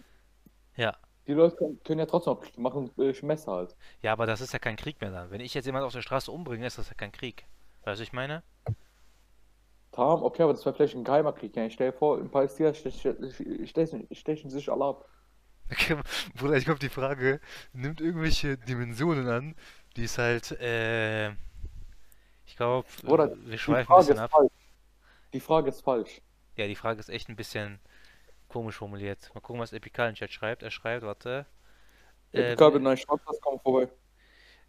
Ja. 0.77 0.99
Die 1.27 1.33
Leute 1.33 1.57
können, 1.57 1.83
können 1.83 2.01
ja 2.01 2.05
trotzdem 2.07 2.35
noch 2.35 2.57
machen, 2.59 2.91
äh, 2.99 3.15
Messer 3.25 3.53
halt. 3.53 3.77
Ja, 4.03 4.13
aber 4.13 4.27
das 4.27 4.41
ist 4.43 4.53
ja 4.53 4.59
kein 4.59 4.77
Krieg 4.77 5.01
mehr 5.01 5.11
dann. 5.11 5.31
Wenn 5.31 5.41
ich 5.41 5.55
jetzt 5.55 5.65
jemanden 5.67 5.87
auf 5.87 5.93
der 5.93 6.03
Straße 6.03 6.31
umbringe, 6.31 6.67
ist 6.67 6.77
das 6.79 6.89
ja 6.89 6.95
kein 6.95 7.13
Krieg. 7.13 7.47
Weißt 7.85 7.99
du, 8.01 8.03
ich 8.03 8.13
meine? 8.13 8.43
Tam, 10.01 10.23
okay, 10.25 10.43
aber 10.43 10.53
das 10.55 10.65
wäre 10.65 10.75
vielleicht 10.75 10.95
ein 10.97 11.05
geheimer 11.05 11.33
Krieg, 11.33 11.55
ja. 11.57 11.65
Ich 11.67 11.75
stell 11.75 11.91
dir 11.93 11.97
vor, 11.99 12.19
in 12.19 12.31
Palästina 12.31 12.73
stechen, 12.75 14.51
sich 14.51 14.71
alle 14.73 14.85
ab. 14.85 15.09
Okay, 15.71 15.97
Bruder, 16.35 16.57
ich 16.57 16.65
glaube, 16.65 16.81
die 16.81 16.89
Frage 16.89 17.41
nimmt 17.73 18.01
irgendwelche 18.01 18.59
Dimensionen 18.59 19.29
an, 19.29 19.55
die 19.97 20.05
ist 20.05 20.19
halt, 20.19 20.51
äh, 20.61 21.31
ich 22.47 22.57
glaube, 22.57 22.87
wir 23.03 23.59
schweifen 23.59 23.93
ein 23.93 23.97
bisschen 23.97 24.19
ab. 24.19 24.31
falsch. 24.31 24.53
Die 25.35 25.41
Frage 25.41 25.71
ist 25.71 25.83
falsch. 25.83 26.23
Ja, 26.57 26.67
die 26.69 26.77
Frage 26.77 27.01
ist 27.01 27.09
echt 27.09 27.29
ein 27.29 27.35
bisschen 27.37 27.81
komisch 28.49 28.77
formuliert. 28.77 29.31
Mal 29.35 29.41
gucken, 29.43 29.61
was 29.63 29.73
Epikal 29.75 30.11
in 30.11 30.17
Chat 30.17 30.33
schreibt. 30.33 30.63
Er 30.63 30.71
schreibt, 30.73 31.05
warte. 31.05 31.47
Äh, 32.33 32.41
Äh, 32.41 32.53
Egal, 32.55 32.75
wenn 32.75 32.87
ein 32.89 32.97
Schwarzpass 32.97 33.41
kommt 33.41 33.63
vorbei. 33.63 33.89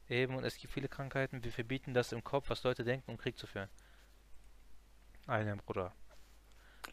Eben, 0.10 0.36
und 0.36 0.44
es 0.44 0.58
gibt 0.60 0.74
viele 0.74 0.88
Krankheiten, 0.88 1.44
wir 1.44 1.52
verbieten 1.52 1.96
das 1.96 2.12
im 2.12 2.24
Kopf, 2.24 2.52
was 2.52 2.62
Leute 2.64 2.84
denken, 2.84 3.10
um 3.10 3.18
Krieg 3.18 3.36
zu 3.40 3.48
führen. 3.48 3.70
Einen, 5.28 5.58
Bruder. 5.66 5.94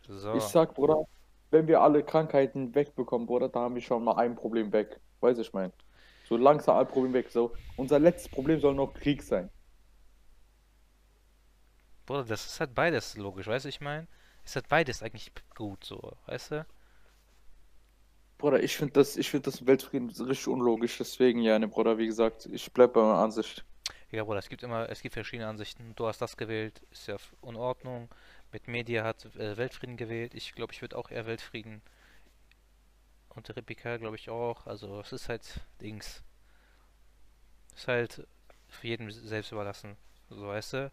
So. 0.09 0.35
Ich 0.35 0.45
sag, 0.45 0.75
Bruder, 0.75 1.07
wenn 1.51 1.67
wir 1.67 1.81
alle 1.81 2.03
Krankheiten 2.03 2.75
wegbekommen, 2.75 3.27
Bruder, 3.27 3.49
da 3.49 3.61
haben 3.61 3.75
wir 3.75 3.83
schon 3.83 4.05
mal 4.05 4.17
ein 4.17 4.37
Problem 4.37 4.73
weg. 4.73 5.01
Weiß 5.21 5.39
ich 5.39 5.53
mein. 5.53 5.73
So 6.29 6.37
langsam 6.37 6.77
ein 6.77 6.87
Problem 6.87 7.13
weg. 7.13 7.31
So, 7.31 7.53
unser 7.77 7.99
letztes 7.99 8.31
Problem 8.31 8.61
soll 8.61 8.75
noch 8.75 8.93
Krieg 8.95 9.23
sein. 9.23 9.51
Bruder, 12.07 12.25
das 12.25 12.47
ist 12.47 12.61
halt 12.61 12.75
beides 12.75 13.17
logisch, 13.17 13.47
weißt 13.47 13.67
du, 13.67 13.69
ich 13.69 13.81
meine? 13.81 14.07
Ist 14.45 14.57
halt 14.57 14.69
beides 14.69 15.03
eigentlich 15.03 15.31
gut, 15.55 15.85
so, 15.85 16.13
weißt 16.27 16.53
du? 16.53 16.67
Bruder, 18.39 18.63
ich 18.63 18.77
finde 18.77 18.95
das, 18.95 19.17
ich 19.17 19.31
finde 19.31 19.51
das 19.51 19.67
Weltfrieden 19.67 20.09
richtig 20.11 20.49
unlogisch. 20.49 20.97
Deswegen, 20.97 21.41
ja, 21.41 21.59
ne, 21.59 21.69
Bruder, 21.69 21.99
wie 21.99 22.07
gesagt, 22.07 22.47
ich 22.47 22.73
bleib 22.73 22.95
bei 22.95 23.03
meiner 23.03 23.19
Ansicht. 23.19 23.65
Ja, 24.11 24.25
Bruder, 24.25 24.39
es 24.39 24.49
gibt 24.49 24.63
immer, 24.63 24.89
es 24.89 25.03
gibt 25.03 25.13
verschiedene 25.15 25.49
Ansichten. 25.49 25.95
Du 25.95 26.07
hast 26.07 26.21
das 26.23 26.37
gewählt, 26.37 26.81
ist 26.91 27.07
ja 27.09 27.17
in 27.43 27.57
Ordnung. 27.57 28.09
Mit 28.53 28.67
Media 28.67 29.05
hat 29.05 29.27
äh, 29.37 29.57
Weltfrieden 29.57 29.97
gewählt. 29.99 30.35
Ich 30.35 30.55
glaube, 30.55 30.73
ich 30.73 30.81
würde 30.81 30.97
auch 30.97 31.11
eher 31.11 31.27
Weltfrieden. 31.27 31.83
Und 33.31 33.49
der 33.49 33.57
Repika, 33.57 33.97
glaube 33.99 34.17
ich 34.17 34.31
auch. 34.31 34.67
Also, 34.67 35.01
es 35.01 35.13
ist 35.13 35.29
halt 35.29 35.61
Dings. 35.81 36.23
Ist 37.77 37.89
halt 37.89 38.27
für 38.69 38.87
jeden 38.89 39.11
selbst 39.11 39.53
überlassen. 39.53 39.97
So, 40.31 40.49
weißt 40.49 40.73
du? 40.75 40.93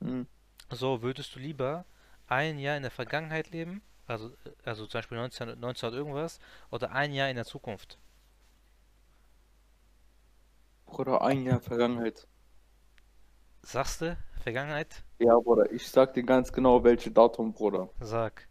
Hm. 0.00 0.26
So, 0.70 1.02
würdest 1.02 1.34
du 1.36 1.38
lieber 1.38 1.84
ein 2.26 2.58
Jahr 2.58 2.76
in 2.76 2.82
der 2.82 2.90
Vergangenheit 2.90 3.50
leben? 3.50 3.80
Also, 4.06 4.28
äh, 4.44 4.50
also 4.64 4.86
zum 4.86 4.98
Beispiel 4.98 5.18
19, 5.18 5.50
1900 5.50 5.94
irgendwas? 5.94 6.40
Oder 6.70 6.92
ein 6.92 7.12
Jahr 7.12 7.30
in 7.30 7.36
der 7.36 7.44
Zukunft? 7.44 7.98
Bruder, 10.94 11.20
ein 11.22 11.42
Jahr 11.44 11.60
Vergangenheit. 11.60 12.28
Sagst 13.62 14.00
du? 14.00 14.16
Vergangenheit? 14.44 15.02
Ja, 15.18 15.36
Bruder, 15.40 15.72
ich 15.72 15.88
sag 15.88 16.14
dir 16.14 16.22
ganz 16.22 16.52
genau, 16.52 16.84
welche 16.84 17.10
Datum, 17.10 17.52
Bruder. 17.52 17.88
Sag. 18.00 18.46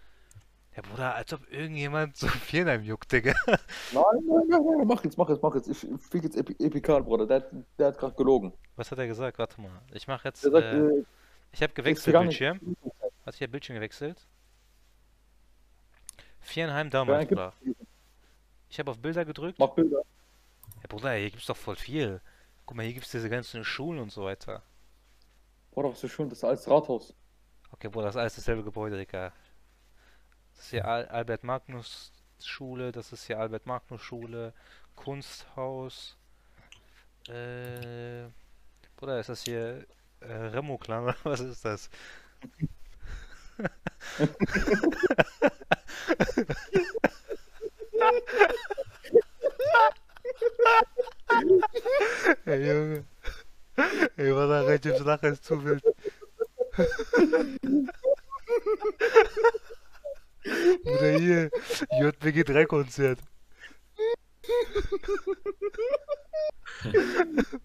Ja, 0.75 0.81
Bruder, 0.83 1.15
als 1.15 1.31
ob 1.35 1.47
irgendjemand 1.53 2.17
so 2.17 2.27
Vierenheim 2.49 2.83
juckt, 2.85 3.13
Digga. 3.13 3.35
Nein, 3.47 3.59
nein, 3.93 4.47
nein, 4.49 4.61
nein, 4.79 4.87
mach 4.87 5.05
jetzt, 5.05 5.19
mach 5.19 5.29
jetzt, 5.29 5.43
mach 5.43 5.55
jetzt. 5.55 5.69
Ich 5.69 5.87
fick 6.09 6.23
jetzt 6.25 6.37
Epi 6.37 6.57
Epikal, 6.65 7.03
Bruder. 7.03 7.27
Der, 7.27 7.37
hat- 7.41 7.53
der 7.79 7.89
hat 7.89 7.99
gerade 7.99 8.15
gelogen. 8.15 8.55
Was 8.77 8.91
hat 8.91 8.99
er 8.99 9.07
gesagt? 9.07 9.39
Warte 9.39 9.61
mal. 9.61 9.83
Ich 9.93 10.07
mach 10.09 10.25
jetzt. 10.25 10.43
Der 10.45 10.53
sagt, 10.53 10.65
Äh, 10.65 10.79
äh, 10.79 11.05
ich 11.53 11.61
habe 11.63 11.71
ist 11.73 11.75
gewechselt, 11.75 12.19
Bildschirm. 12.19 12.77
Warte, 13.25 13.37
ich 13.37 13.43
habe 13.43 13.51
Bildschirm 13.51 13.75
gewechselt. 13.75 14.27
Vierenheim 16.43 16.91
damals, 16.91 17.29
Vergangen 17.29 17.53
Bruder. 17.63 17.75
Ich 18.69 18.79
habe 18.79 18.91
auf 18.91 18.99
Bilder 18.99 19.25
gedrückt. 19.25 19.59
Mach 19.59 19.71
Bilder. 19.71 20.03
Ja, 20.83 20.89
Bruder, 20.89 21.13
hier 21.13 21.31
gibt's 21.31 21.47
doch 21.47 21.57
voll 21.57 21.77
viel. 21.77 22.21
Guck 22.67 22.77
mal, 22.77 22.85
hier 22.85 22.95
gibt's 22.95 23.11
diese 23.11 23.31
ganzen 23.31 23.65
Schulen 23.65 24.01
und 24.01 24.11
so 24.11 24.25
weiter. 24.25 24.63
Bruder, 25.71 25.91
was 25.91 26.01
für 26.01 26.09
schön, 26.09 26.29
das 26.29 26.39
ist 26.39 26.45
alles 26.45 26.69
Rathaus. 26.69 27.15
Okay, 27.71 27.89
Bruder, 27.89 28.07
das 28.07 28.17
ist 28.17 28.21
alles 28.21 28.35
dasselbe 28.35 28.65
Gebäude, 28.65 28.99
Digga. 28.99 29.33
Das 30.55 30.65
ist 30.65 30.71
hier 30.71 30.87
Al 30.87 31.07
Albert 31.07 31.45
Magnus 31.45 32.13
Schule, 32.41 32.93
das 32.93 33.13
ist 33.13 33.27
hier 33.27 33.39
Albert 33.39 33.67
Magnus 33.67 34.03
Schule, 34.03 34.53
Kunsthaus. 34.97 36.17
Äh, 37.29 38.25
Bruder, 38.97 39.21
ist 39.21 39.29
das 39.29 39.45
hier 39.45 39.87
äh, 40.21 40.33
Remo 40.33 40.77
Clan? 40.79 41.15
Was 41.23 41.41
ist 41.41 41.65
das? 41.65 41.89
Ey, 52.45 52.67
Junge. 52.67 53.05
Ey, 54.17 54.35
was 54.35 54.49
da 54.49 54.63
recht 54.63 54.87
im 54.87 55.05
Lachen 55.05 55.33
ist 55.33 55.45
zu 55.45 55.65
wild. 55.65 55.83
Bruder, 60.85 61.19
hier, 61.19 61.51
JWG 62.01 62.45
3 62.45 62.67
Konzert. 62.67 63.19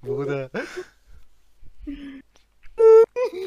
Bruder. 0.01 0.49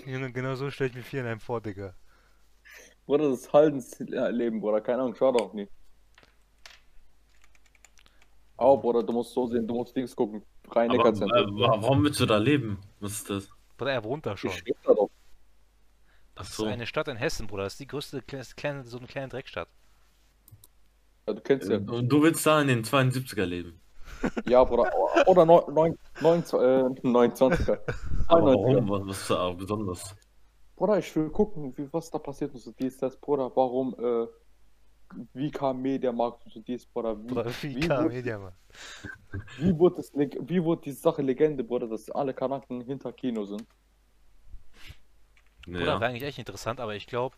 Junge, 0.07 0.33
genau 0.33 0.55
so 0.57 0.71
stelle 0.71 0.91
ich 0.91 0.97
mir 0.97 1.03
vier 1.03 1.21
in 1.21 1.27
einem 1.27 1.41
vor, 1.41 1.61
Digga. 1.61 1.95
Bruder, 3.07 3.31
das 3.31 3.41
ist 3.41 3.53
Haldens 3.53 3.99
Leben, 3.99 4.61
Bruder. 4.61 4.81
Keine 4.81 5.03
Ahnung, 5.03 5.15
schau 5.17 5.33
doch 5.33 5.53
nicht. 5.53 5.71
Oh, 8.57 8.77
Bruder, 8.77 9.03
du 9.03 9.13
musst 9.13 9.33
so 9.33 9.47
sehen, 9.47 9.67
du 9.67 9.75
musst 9.75 9.97
Dings 9.97 10.15
gucken. 10.15 10.43
Aber, 10.69 10.87
äh, 10.89 11.47
warum 11.51 12.05
willst 12.05 12.21
du 12.21 12.27
da 12.27 12.37
leben? 12.37 12.79
Was 13.01 13.13
ist 13.13 13.31
das? 13.31 13.49
Bruder, 13.77 13.93
er 13.93 14.05
wohnt 14.05 14.27
da 14.27 14.37
schon. 14.37 14.51
Ich 14.51 14.75
da 14.85 14.95
doch. 14.95 15.11
Ach 16.37 16.43
Das 16.45 16.57
so. 16.57 16.67
ist 16.67 16.73
eine 16.73 16.87
Stadt 16.87 17.09
in 17.09 17.17
Hessen, 17.17 17.47
Bruder. 17.47 17.65
Das 17.65 17.73
ist 17.75 17.81
die 17.81 17.87
größte, 17.87 18.21
kle- 18.21 18.55
kleine, 18.55 18.85
so 18.85 18.99
eine 18.99 19.07
kleine 19.07 19.29
Dreckstadt. 19.29 19.69
Ja, 21.27 21.33
du 21.35 21.41
kennst 21.41 21.69
ja. 21.69 21.79
Und 21.79 22.09
du 22.09 22.23
willst 22.23 22.47
da 22.47 22.61
in 22.61 22.69
den 22.69 22.85
72er 22.85 23.45
leben. 23.47 23.81
Ja, 24.47 24.63
Bruder. 24.65 24.93
Oder 25.27 25.45
neun- 25.47 25.73
neun- 25.73 25.99
neun- 26.21 26.41
äh, 26.43 27.01
29er. 27.09 27.79
Aber 28.29 28.53
92er. 28.53 28.87
warum? 28.87 28.89
Was, 28.91 29.07
was 29.09 29.21
ist 29.23 29.31
da 29.31 29.51
besonders? 29.53 30.17
Bruder, 30.81 30.99
ich 30.99 31.15
will 31.15 31.31
gucken, 31.31 31.77
wie, 31.79 31.93
was 31.93 32.11
da 32.11 32.19
passiert 32.19 32.53
und 32.55 32.59
so 32.61 32.73
dies, 32.73 32.97
das, 32.97 33.17
Bruder. 33.21 33.53
Warum, 33.55 33.95
äh, 34.01 34.27
wie 35.35 35.51
kam 35.53 35.81
Mediamarkt 35.83 36.45
und 36.45 36.53
so 36.53 36.61
dies, 36.61 36.87
Bruder. 36.87 37.17
Wie, 37.23 37.41
Bruder, 37.43 37.55
wie 37.63 37.75
wie, 37.75 37.79
kam 37.79 37.97
wurde, 37.97 38.15
Media, 38.15 38.39
Mann? 38.39 38.53
wie, 39.55 39.79
wurde 39.79 39.97
das, 39.97 40.13
leg- 40.13 40.37
wie 40.41 40.65
wurde 40.65 40.83
die 40.83 40.91
Sache 40.93 41.23
Legende, 41.23 41.63
Bruder, 41.63 41.87
dass 41.87 42.11
alle 42.11 42.35
Kanaken 42.35 42.81
hinter 42.81 43.13
Kino 43.13 43.45
sind? 43.45 43.65
Bruder, 45.73 45.99
Ja. 45.99 46.01
wäre 46.01 46.11
eigentlich 46.11 46.23
echt 46.25 46.39
interessant, 46.39 46.79
aber 46.81 46.95
ich 46.95 47.07
glaube, 47.09 47.37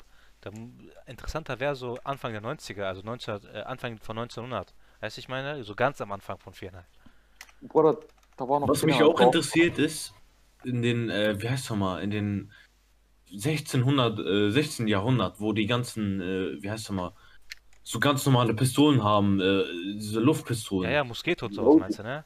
interessanter 1.06 1.60
wäre 1.60 1.76
so 1.76 1.98
Anfang 2.04 2.32
der 2.32 2.40
90er, 2.40 2.86
also 2.88 3.02
19, 3.02 3.40
äh, 3.54 3.60
Anfang 3.62 3.98
von 3.98 4.16
1900. 4.16 4.74
Weißt 5.00 5.16
du, 5.16 5.20
ich 5.20 5.28
meine, 5.28 5.62
so 5.64 5.74
ganz 5.74 6.00
am 6.00 6.12
Anfang 6.12 6.38
von 6.38 6.52
Viereinhalb. 6.52 6.86
Bruder, 7.62 7.98
da 8.36 8.46
war 8.48 8.60
noch 8.60 8.70
Was 8.70 8.82
mich 8.84 9.02
auch 9.02 9.18
drauf. 9.18 9.36
interessiert 9.36 9.78
ist, 9.78 10.14
in 10.64 10.82
den, 10.82 11.10
äh, 11.10 11.40
wie 11.40 11.48
heißt 11.50 11.70
mal, 11.72 12.02
in 12.02 12.10
den 12.10 12.52
1600, 13.32 14.18
äh, 14.20 14.50
16. 14.50 14.88
Jahrhundert, 14.88 15.40
wo 15.40 15.52
die 15.52 15.66
ganzen, 15.66 16.20
äh, 16.20 16.62
wie 16.62 16.70
heißt 16.70 16.90
mal, 16.92 17.14
so 17.82 18.00
ganz 18.00 18.26
normale 18.26 18.54
Pistolen 18.54 19.02
haben, 19.02 19.40
äh, 19.40 19.64
diese 19.98 20.20
Ja, 20.20 20.26
Luftpistolen. 20.26 20.90
ja, 20.90 21.04
Mosquito 21.04 21.46
und 21.46 21.54
sowas 21.54 21.78
meinst 21.78 21.98
du, 21.98 22.02
ne? 22.02 22.24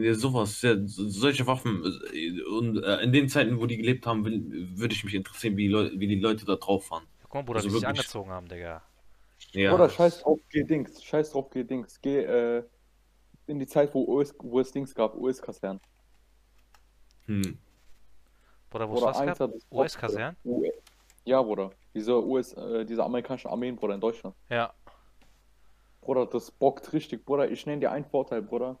Ja, 0.00 0.14
sowas, 0.14 0.62
ja, 0.62 0.76
so- 0.86 1.08
solche 1.08 1.46
Waffen. 1.46 1.82
äh, 2.14 2.40
Und 2.42 2.82
äh, 2.82 3.02
in 3.02 3.12
den 3.12 3.28
Zeiten, 3.28 3.58
wo 3.60 3.66
die 3.66 3.76
gelebt 3.76 4.06
haben, 4.06 4.24
will, 4.24 4.40
würde 4.78 4.94
ich 4.94 5.04
mich 5.04 5.14
interessieren, 5.14 5.56
wie, 5.56 5.68
Leu 5.68 5.90
wie 5.94 6.06
die 6.06 6.20
Leute 6.20 6.44
da 6.46 6.56
drauf 6.56 6.90
waren. 6.90 7.04
Ja, 7.20 7.24
guck 7.24 7.34
mal, 7.34 7.42
Bruder, 7.42 7.58
Also 7.58 7.68
wie 7.68 7.78
sie 7.80 7.86
angezogen 7.86 8.30
haben, 8.30 8.48
Digga. 8.48 8.82
Ja, 9.52 9.70
Bruder, 9.70 9.84
das- 9.84 9.94
scheiß 9.94 10.20
drauf, 10.22 10.38
geh 10.50 10.64
Dings, 10.64 11.02
scheiß 11.02 11.30
drauf, 11.32 11.50
geh 11.50 11.64
Dings, 11.64 12.00
geh, 12.00 12.20
äh, 12.24 12.64
in 13.46 13.58
die 13.58 13.66
Zeit, 13.66 13.94
wo, 13.94 14.04
US, 14.06 14.34
wo 14.40 14.60
es 14.60 14.72
Dings 14.72 14.94
gab, 14.94 15.16
US-Kasernen. 15.16 15.80
Hm. 17.26 17.58
Bruder, 18.74 18.88
wo 18.90 19.00
was 19.02 19.20
hat 19.20 19.38
das 19.38 19.50
US-Kasernen? 19.70 20.36
Ja, 21.24 21.40
Bruder. 21.40 21.70
Diese 21.94 22.20
US, 22.26 22.52
äh, 22.54 22.84
diese 22.84 23.04
amerikanischen 23.04 23.48
Armeen, 23.48 23.76
Bruder, 23.76 23.94
in 23.94 24.00
Deutschland. 24.00 24.34
Ja, 24.50 24.72
Bruder, 26.00 26.26
das 26.26 26.50
bockt 26.50 26.92
richtig, 26.92 27.24
Bruder. 27.24 27.48
Ich 27.50 27.64
nenne 27.66 27.78
dir 27.80 27.92
einen 27.92 28.04
Vorteil, 28.04 28.42
Bruder. 28.42 28.76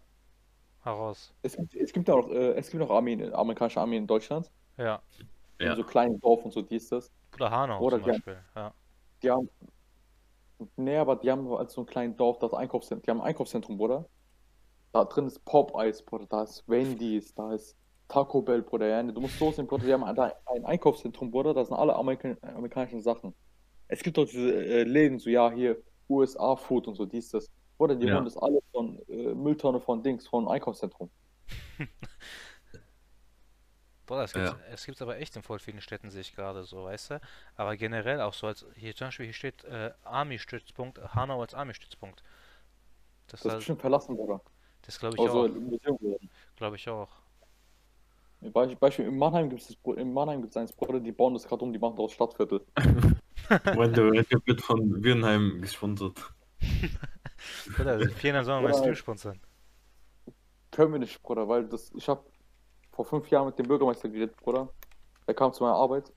heraus. 0.82 1.32
Es 1.42 1.56
gibt, 1.56 1.74
es 1.76 1.92
gibt 1.92 2.08
ja 2.08 2.16
noch, 2.16 2.28
äh, 2.28 2.54
es 2.54 2.70
gibt 2.70 2.80
noch 2.82 2.90
Armeen, 2.90 3.32
amerikanische 3.32 3.80
Armeen 3.80 4.02
in 4.02 4.06
Deutschland. 4.08 4.50
Ja. 4.76 5.00
In 5.58 5.66
Ja. 5.68 5.76
so 5.76 5.84
kleinen 5.84 6.18
Dorf 6.20 6.44
und 6.44 6.50
so, 6.50 6.60
dies, 6.60 6.88
das. 6.88 7.12
Bruder 7.30 7.50
Hanau 7.52 7.78
Bruder, 7.78 7.98
zum. 7.98 8.06
Beispiel. 8.06 8.36
Ja. 8.56 8.74
Die 9.22 9.30
haben, 9.30 9.48
nee, 10.76 10.96
aber 10.96 11.14
die 11.16 11.30
haben 11.30 11.50
als 11.54 11.72
so 11.72 11.82
ein 11.82 11.86
kleinen 11.86 12.16
Dorf 12.16 12.38
das 12.40 12.52
Einkaufszentrum, 12.52 13.02
die 13.04 13.10
haben 13.12 13.20
ein 13.20 13.28
Einkaufszentrum, 13.28 13.78
Bruder. 13.78 14.06
Da 14.92 15.04
drin 15.04 15.26
ist 15.28 15.44
Popeyes, 15.44 16.02
Bruder, 16.02 16.26
da 16.26 16.42
ist 16.42 16.68
Wendy's, 16.68 17.32
da 17.34 17.52
ist 17.54 17.76
Taco 18.14 18.42
Bell, 18.42 18.62
Bruder, 18.62 18.86
ja, 18.88 19.02
du 19.02 19.20
musst 19.20 19.38
so 19.38 19.50
sehen, 19.52 19.66
Bruder, 19.66 19.86
die 19.86 19.92
haben 19.92 20.14
da 20.16 20.32
ein 20.46 20.64
Einkaufszentrum, 20.64 21.30
Bruder, 21.32 21.54
da 21.54 21.64
sind 21.64 21.76
alle 21.76 21.96
Amerikan 21.96 22.38
amerikanischen 22.42 23.02
Sachen. 23.02 23.34
Es 23.88 24.02
gibt 24.02 24.18
doch 24.18 24.26
diese 24.26 24.52
äh, 24.52 24.84
Läden, 24.84 25.18
so, 25.18 25.30
ja, 25.30 25.50
hier, 25.52 25.82
USA-Food 26.08 26.88
und 26.88 26.96
so, 26.96 27.06
dies, 27.06 27.30
das. 27.30 27.50
Bruder, 27.78 27.96
die 27.96 28.06
Ja. 28.06 28.10
holen 28.10 28.24
das 28.26 28.36
alles 28.36 28.62
von 28.72 29.00
äh, 29.08 29.34
Mülltonne 29.34 29.80
von 29.80 30.02
Dings, 30.02 30.28
von 30.28 30.48
Einkaufszentrum. 30.48 31.10
Bruder, 34.06 34.24
es 34.24 34.34
gibt 34.34 34.46
Ja. 34.46 34.58
es 34.70 34.84
gibt's 34.86 35.00
aber 35.02 35.18
echt 35.18 35.34
in 35.36 35.42
voll 35.42 35.58
vielen 35.58 35.80
Städten, 35.80 36.10
sehe 36.10 36.20
ich 36.22 36.34
gerade 36.34 36.64
so, 36.64 36.84
weißt 36.84 37.10
du? 37.12 37.20
Aber 37.56 37.76
generell 37.76 38.20
auch 38.20 38.34
so 38.34 38.46
als, 38.46 38.64
hier 38.76 38.94
zum 38.94 39.08
Beispiel, 39.08 39.26
hier 39.26 39.32
steht 39.34 39.64
äh, 39.64 39.92
Army-Stützpunkt, 40.04 41.14
Hanau 41.14 41.40
als 41.40 41.54
Army-Stützpunkt. 41.54 42.22
Das, 43.26 43.42
Das 43.42 43.52
ist 43.52 43.56
das, 43.56 43.58
bestimmt 43.58 43.80
verlassen, 43.80 44.16
Bruder. 44.16 44.42
das 44.82 44.98
glaube 44.98 45.16
ich 45.16 45.20
Also 45.20 45.28
auch, 45.28 45.50
glaube 46.56 46.76
ich 46.76 46.88
auch. 46.88 47.08
Beispiel, 48.52 48.76
Beispiel 48.76 49.06
in 49.06 49.18
Mannheim 49.18 49.48
gibt 49.48 49.62
es 49.62 49.76
in 49.96 50.12
Mannheim 50.12 50.40
gibt 50.40 50.52
es 50.52 50.56
eins, 50.56 50.72
Bruder, 50.72 51.00
die 51.00 51.12
bauen 51.12 51.34
das 51.34 51.46
gerade 51.46 51.64
um, 51.64 51.72
die 51.72 51.78
machen 51.78 51.96
daraus 51.96 52.12
Stadtviertel. 52.12 52.60
Wende 53.48 54.12
wird 54.46 54.60
von 54.60 55.02
Wirnheim 55.02 55.60
gesponsert. 55.60 56.18
Bruder, 57.76 58.00
vielen 58.10 58.34
Dank, 58.34 58.46
sollen 58.46 58.62
wir 58.62 58.70
mal. 58.70 58.78
Stream 58.78 58.94
sponsern. 58.94 59.40
Können 60.70 60.92
wir 60.92 60.98
nicht, 60.98 61.22
Bruder, 61.22 61.48
weil 61.48 61.64
das, 61.64 61.92
ich 61.94 62.08
habe 62.08 62.24
vor 62.92 63.04
fünf 63.04 63.28
Jahren 63.30 63.46
mit 63.46 63.58
dem 63.58 63.66
Bürgermeister 63.66 64.08
geredet, 64.08 64.36
Bruder. 64.36 64.68
Er 65.26 65.34
kam 65.34 65.52
zu 65.52 65.62
meiner 65.62 65.76
Arbeit. 65.76 66.12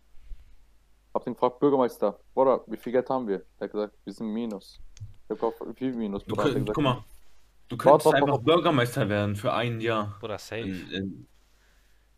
Hab 1.13 1.23
den 1.23 1.33
gefragt, 1.33 1.59
Bürgermeister, 1.59 2.19
Bruder, 2.33 2.63
wie 2.67 2.77
viel 2.77 2.91
Geld 2.91 3.09
haben 3.09 3.27
wir? 3.27 3.43
Er 3.57 3.65
hat 3.65 3.71
gesagt, 3.71 3.93
wir 4.03 4.13
sind 4.13 4.27
Minus. 4.27 4.79
Ich 4.99 5.29
hab 5.29 5.39
gefragt, 5.39 5.61
wie 5.79 5.85
viel 5.85 5.93
Minus? 5.93 6.23
Du 6.25 6.35
gesagt, 6.35 6.65
guck 6.73 6.83
mal, 6.83 7.03
du 7.69 7.77
könntest 7.77 8.13
einfach. 8.13 8.37
Bürgermeister 8.39 9.09
werden 9.09 9.35
für 9.35 9.53
ein 9.53 9.81
Jahr. 9.81 10.17
Bruder, 10.19 10.37
safe. 10.37 10.61
In, 10.61 10.91
in, 10.91 11.27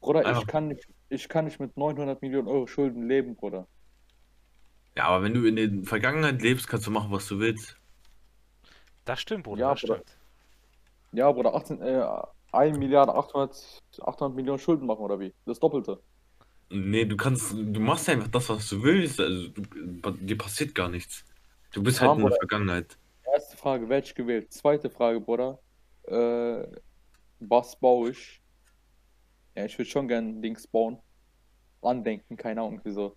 Bruder, 0.02 0.26
einfach- 0.26 0.42
ich 0.42 0.48
kann 0.48 0.68
nicht, 0.68 0.88
ich 1.10 1.30
kann 1.30 1.46
nicht 1.46 1.60
mit 1.60 1.78
900 1.78 2.22
Millionen 2.22 2.48
Euro 2.48 2.68
Schulden 2.68 3.08
leben, 3.08 3.36
Bruder. 3.36 3.68
ja, 4.96 5.06
aber 5.06 5.24
wenn 5.24 5.34
du 5.34 5.46
in 5.46 5.56
der 5.56 5.84
Vergangenheit 5.88 6.42
lebst, 6.42 6.68
kannst 6.68 6.88
du 6.88 6.92
machen, 6.92 7.12
was 7.12 7.28
du 7.28 7.40
willst. 7.40 7.78
Das 9.06 9.20
stimmt, 9.20 9.44
Bruder, 9.44 9.62
Ja, 9.62 9.70
das 9.72 9.82
Bruder. 9.82 9.96
stimmt. 9.96 10.18
Ja, 11.12 11.32
Bruder, 11.32 11.56
18, 11.56 11.82
äh, 11.82 12.04
1 12.52 12.78
Milliarde 12.78 13.14
800, 13.16 13.84
800 14.02 14.36
Millionen 14.36 14.60
Schulden 14.60 14.86
machen, 14.88 15.02
oder 15.02 15.20
wie? 15.20 15.34
Das 15.46 15.60
Doppelte. 15.60 16.00
Nee, 16.72 17.06
du 17.06 17.18
kannst, 17.18 17.52
du 17.54 17.80
machst 17.80 18.08
einfach 18.10 18.28
das, 18.28 18.48
was 18.50 18.70
du 18.70 18.84
willst. 18.84 19.20
Also, 19.20 19.48
du, 19.50 19.62
dir 20.12 20.38
passiert 20.38 20.76
gar 20.76 20.90
nichts. 20.90 21.26
Du 21.72 21.82
bist 21.82 22.00
halt 22.02 22.10
Ja, 22.10 22.14
in 22.16 22.28
der 22.28 22.30
Bruder. 22.30 22.38
Vergangenheit. 22.38 22.98
Erste 23.34 23.58
Frage, 23.58 23.90
welche 23.90 24.14
gewählt? 24.14 24.52
Zweite 24.54 24.90
Frage, 24.90 25.20
Bruder. 25.20 25.60
Äh, 26.04 26.68
was 27.40 27.76
baue 27.80 28.12
ich? 28.12 28.42
Ja, 29.56 29.66
ich 29.66 29.78
würde 29.78 29.90
schon 29.90 30.08
gern 30.08 30.42
Dings 30.42 30.68
bauen. 30.68 31.00
Andenken, 31.82 32.36
keine 32.38 32.62
Ahnung, 32.62 32.82
wieso. 32.84 33.16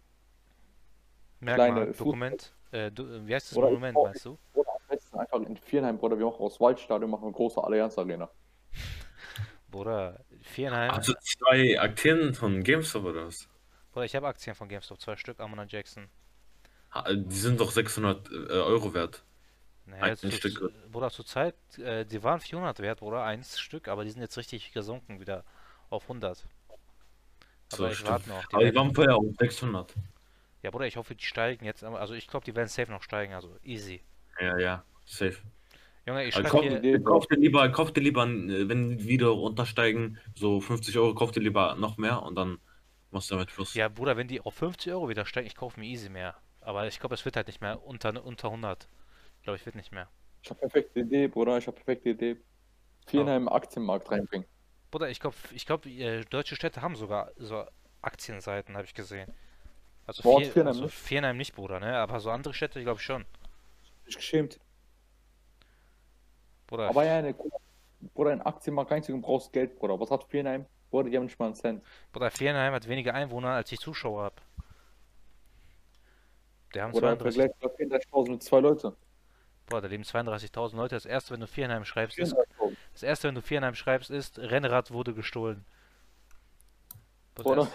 Merkmal, 1.41 1.73
Kleine 1.73 1.93
Dokument. 1.93 2.53
Äh, 2.71 2.91
du, 2.91 3.05
äh, 3.05 3.27
wie 3.27 3.35
heißt 3.35 3.51
das 3.51 3.59
Oder 3.59 3.67
Monument, 3.69 3.95
brauch- 3.95 4.07
meinst 4.07 4.25
du? 4.25 4.39
Oder 4.55 4.71
am 4.71 4.81
besten 4.89 5.19
einfach 5.19 5.41
in 5.41 5.57
Vierenheim, 5.57 5.99
Bruder, 5.99 6.19
wir 6.19 6.27
machen 6.27 6.41
aus 6.43 6.61
Waldstadion, 6.61 7.11
machen 7.11 7.25
eine 7.25 7.33
große 7.33 7.63
Allianz 7.63 7.99
Arena. 7.99 8.31
Bruder, 9.71 10.21
Vierenheim. 10.43 10.93
Hast 10.93 11.09
du 11.09 11.15
zwei 11.21 11.79
Aktien 11.81 12.35
von 12.35 12.63
GameStop 12.63 13.05
oder 13.05 13.27
was? 13.27 13.49
Bruder, 13.93 14.05
ich 14.07 14.15
habe 14.15 14.27
Aktien 14.29 14.55
von 14.55 14.69
GameStop, 14.69 15.01
zwei 15.01 15.17
Stück, 15.17 15.41
Amon 15.41 15.67
Jackson. 15.69 16.09
Die 17.11 17.35
sind 17.37 17.59
doch 17.59 17.71
600 17.71 18.31
äh, 18.31 18.35
Euro 18.53 18.93
wert. 18.95 19.25
Naja, 19.87 20.05
Ein 20.05 20.17
zu, 20.17 20.31
Stück. 20.31 20.71
Bruder, 20.93 21.11
zur 21.11 21.25
Zeit, 21.27 21.55
äh, 21.79 22.05
die 22.05 22.23
waren 22.23 22.39
400 22.39 22.79
wert, 22.81 23.01
Bruder, 23.01 23.25
eins 23.25 23.59
Stück, 23.59 23.89
aber 23.89 24.05
die 24.05 24.11
sind 24.11 24.21
jetzt 24.21 24.37
richtig 24.37 24.73
gesunken 24.73 25.19
wieder 25.19 25.45
auf 25.93 26.09
100. 26.09 26.47
So, 27.69 27.85
Aber 27.85 27.93
ich 27.93 27.99
stimmt. 27.99 28.11
warte 28.11 28.29
noch. 28.29 28.47
Die 28.47 28.55
Aber 28.57 28.65
die 28.71 28.75
waren 28.75 28.95
vorher 28.95 29.17
auf 29.17 29.25
600. 29.39 29.95
ja, 30.63 30.71
Bruder, 30.71 30.87
ich 30.87 30.97
hoffe, 30.97 31.15
die 31.15 31.25
steigen 31.25 31.65
jetzt, 31.65 31.85
aber- 31.85 32.01
also 32.01 32.15
ich 32.15 32.27
glaube, 32.27 32.45
die 32.45 32.55
werden 32.55 32.69
safe 32.69 32.91
noch 32.91 33.03
steigen, 33.03 33.33
also 33.35 33.57
easy. 33.63 34.03
Ja, 34.41 34.59
ja, 34.59 34.85
safe. 35.07 35.37
Junge, 36.05 36.25
ich 36.25 36.35
Also 36.35 36.49
kauf, 36.49 36.63
hier, 36.63 37.03
kauf 37.03 37.27
dir 37.29 37.37
lieber, 37.37 37.69
kauf 37.71 37.93
dir 37.93 38.01
lieber, 38.01 38.25
äh, 38.25 38.69
wenn 38.69 38.99
die 38.99 39.07
wieder 39.07 39.29
runtersteigen, 39.29 40.19
so 40.35 40.61
50 40.61 40.99
Euro, 40.99 41.15
kauf 41.15 41.31
dir 41.31 41.41
lieber 41.41 41.77
noch 41.77 41.97
mehr 41.97 42.23
und 42.23 42.35
dann 42.35 42.59
machst 43.13 43.31
du 43.31 43.37
damit 43.37 43.51
Plus. 43.51 43.75
ja, 43.75 43.89
Bruder, 43.89 44.17
wenn 44.17 44.27
die 44.27 44.41
auf 44.41 44.55
50 44.55 44.93
Euro 44.93 45.09
wieder 45.09 45.25
steigen, 45.27 45.47
ich 45.47 45.55
kaufe 45.55 45.79
mir 45.79 45.87
easy 45.87 46.09
mehr. 46.09 46.35
Aber 46.61 46.87
ich 46.87 46.99
glaube, 47.01 47.15
es 47.15 47.25
wird 47.25 47.37
halt 47.37 47.47
nicht 47.47 47.61
mehr 47.61 47.83
unter, 47.85 48.25
unter 48.25 48.51
100. 48.51 48.89
Ich 49.39 49.45
glaube, 49.45 49.57
ich 49.57 49.67
wird 49.67 49.77
nicht 49.77 49.93
mehr. 49.93 50.09
Ich 50.43 50.51
habe 50.51 50.61
perfekte 50.61 51.01
Idee, 51.01 51.29
Bruder, 51.29 51.59
ich 51.59 51.67
habe 51.67 51.77
perfekte 51.77 52.11
Idee. 52.11 52.37
Vierenheim 53.07 53.43
im 53.43 53.49
Aktienmarkt 53.49 54.11
reinbringen. 54.11 54.47
Bruder, 54.93 55.09
ich 55.09 55.21
glaube, 55.21 55.37
ich 55.53 55.65
glaube, 55.65 55.89
äh, 55.89 56.23
deutsche 56.27 56.55
Städte 56.55 56.83
haben 56.83 56.97
sogar 56.97 57.33
so 57.39 57.65
Aktienseiten, 58.03 58.77
habe 58.77 58.85
ich 58.85 58.93
gesehen. 58.93 59.33
Also, 60.07 60.23
Vier, 60.23 60.53
Vierenheim 60.53 61.29
also 61.31 61.33
nicht? 61.33 61.55
Bruder, 61.55 61.81
ne? 61.81 61.97
Aber 61.97 62.21
so 62.21 62.31
andere 62.31 62.53
Städte, 62.53 62.83
glaube 62.83 63.01
ich 63.01 63.05
schon. 63.05 63.25
Ich 64.05 64.17
geschämt. 64.17 64.61
Bruder, 66.67 66.91
Aber 66.91 67.05
ja, 67.05 67.23
ne, 67.23 67.33
mal, 67.33 67.49
Bruder, 68.13 68.33
in 68.33 68.39
den 68.41 68.47
Aktienmarkt 68.47 68.91
reinzugehen, 68.91 69.23
brauchst 69.23 69.51
Geld, 69.53 69.79
Bruder. 69.79 69.99
Was 69.99 70.11
hat 70.11 70.25
Vierenheim? 70.25 70.67
Bruder, 70.91 71.09
die 71.09 71.17
haben 71.17 71.25
nicht 71.25 71.39
mal 71.39 71.47
einen 71.47 71.55
Cent. 71.55 71.83
Bruder, 72.13 72.31
Vierenheim 72.31 72.75
hat 72.75 72.87
weniger 72.87 73.15
Einwohner, 73.15 73.51
als 73.53 73.73
ich 73.73 73.81
Zuschauer 73.81 74.25
habe. 74.25 74.37
Der 76.75 76.83
haben 76.83 76.93
im 76.93 77.01
32, 77.01 77.35
Vergleich 77.35 77.59
zu 77.61 78.09
34.000 78.11 78.31
mit 78.31 78.43
zwei 78.43 78.61
Leute. 78.61 78.95
Bruder, 79.67 79.83
da 79.83 79.89
leben 79.89 80.03
32.000 80.03 80.77
Leute. 80.77 80.97
Das 80.97 81.07
erste, 81.07 81.33
wenn 81.33 81.41
du 81.41 81.47
Vierenheim 81.47 81.87
schreibst, 81.87 82.19
ist, 82.19 82.35
34.000. 82.35 82.52
das 82.93 83.03
erste, 83.03 83.29
wenn 83.29 83.35
du 83.35 83.43
Vierenheim 83.43 83.75
schreibst, 83.75 84.11
ist, 84.11 84.39
Rennrad 84.39 84.91
wurde 84.91 85.15
gestohlen. 85.15 85.65
Bruder, 87.35 87.65
Bruder, 87.65 87.69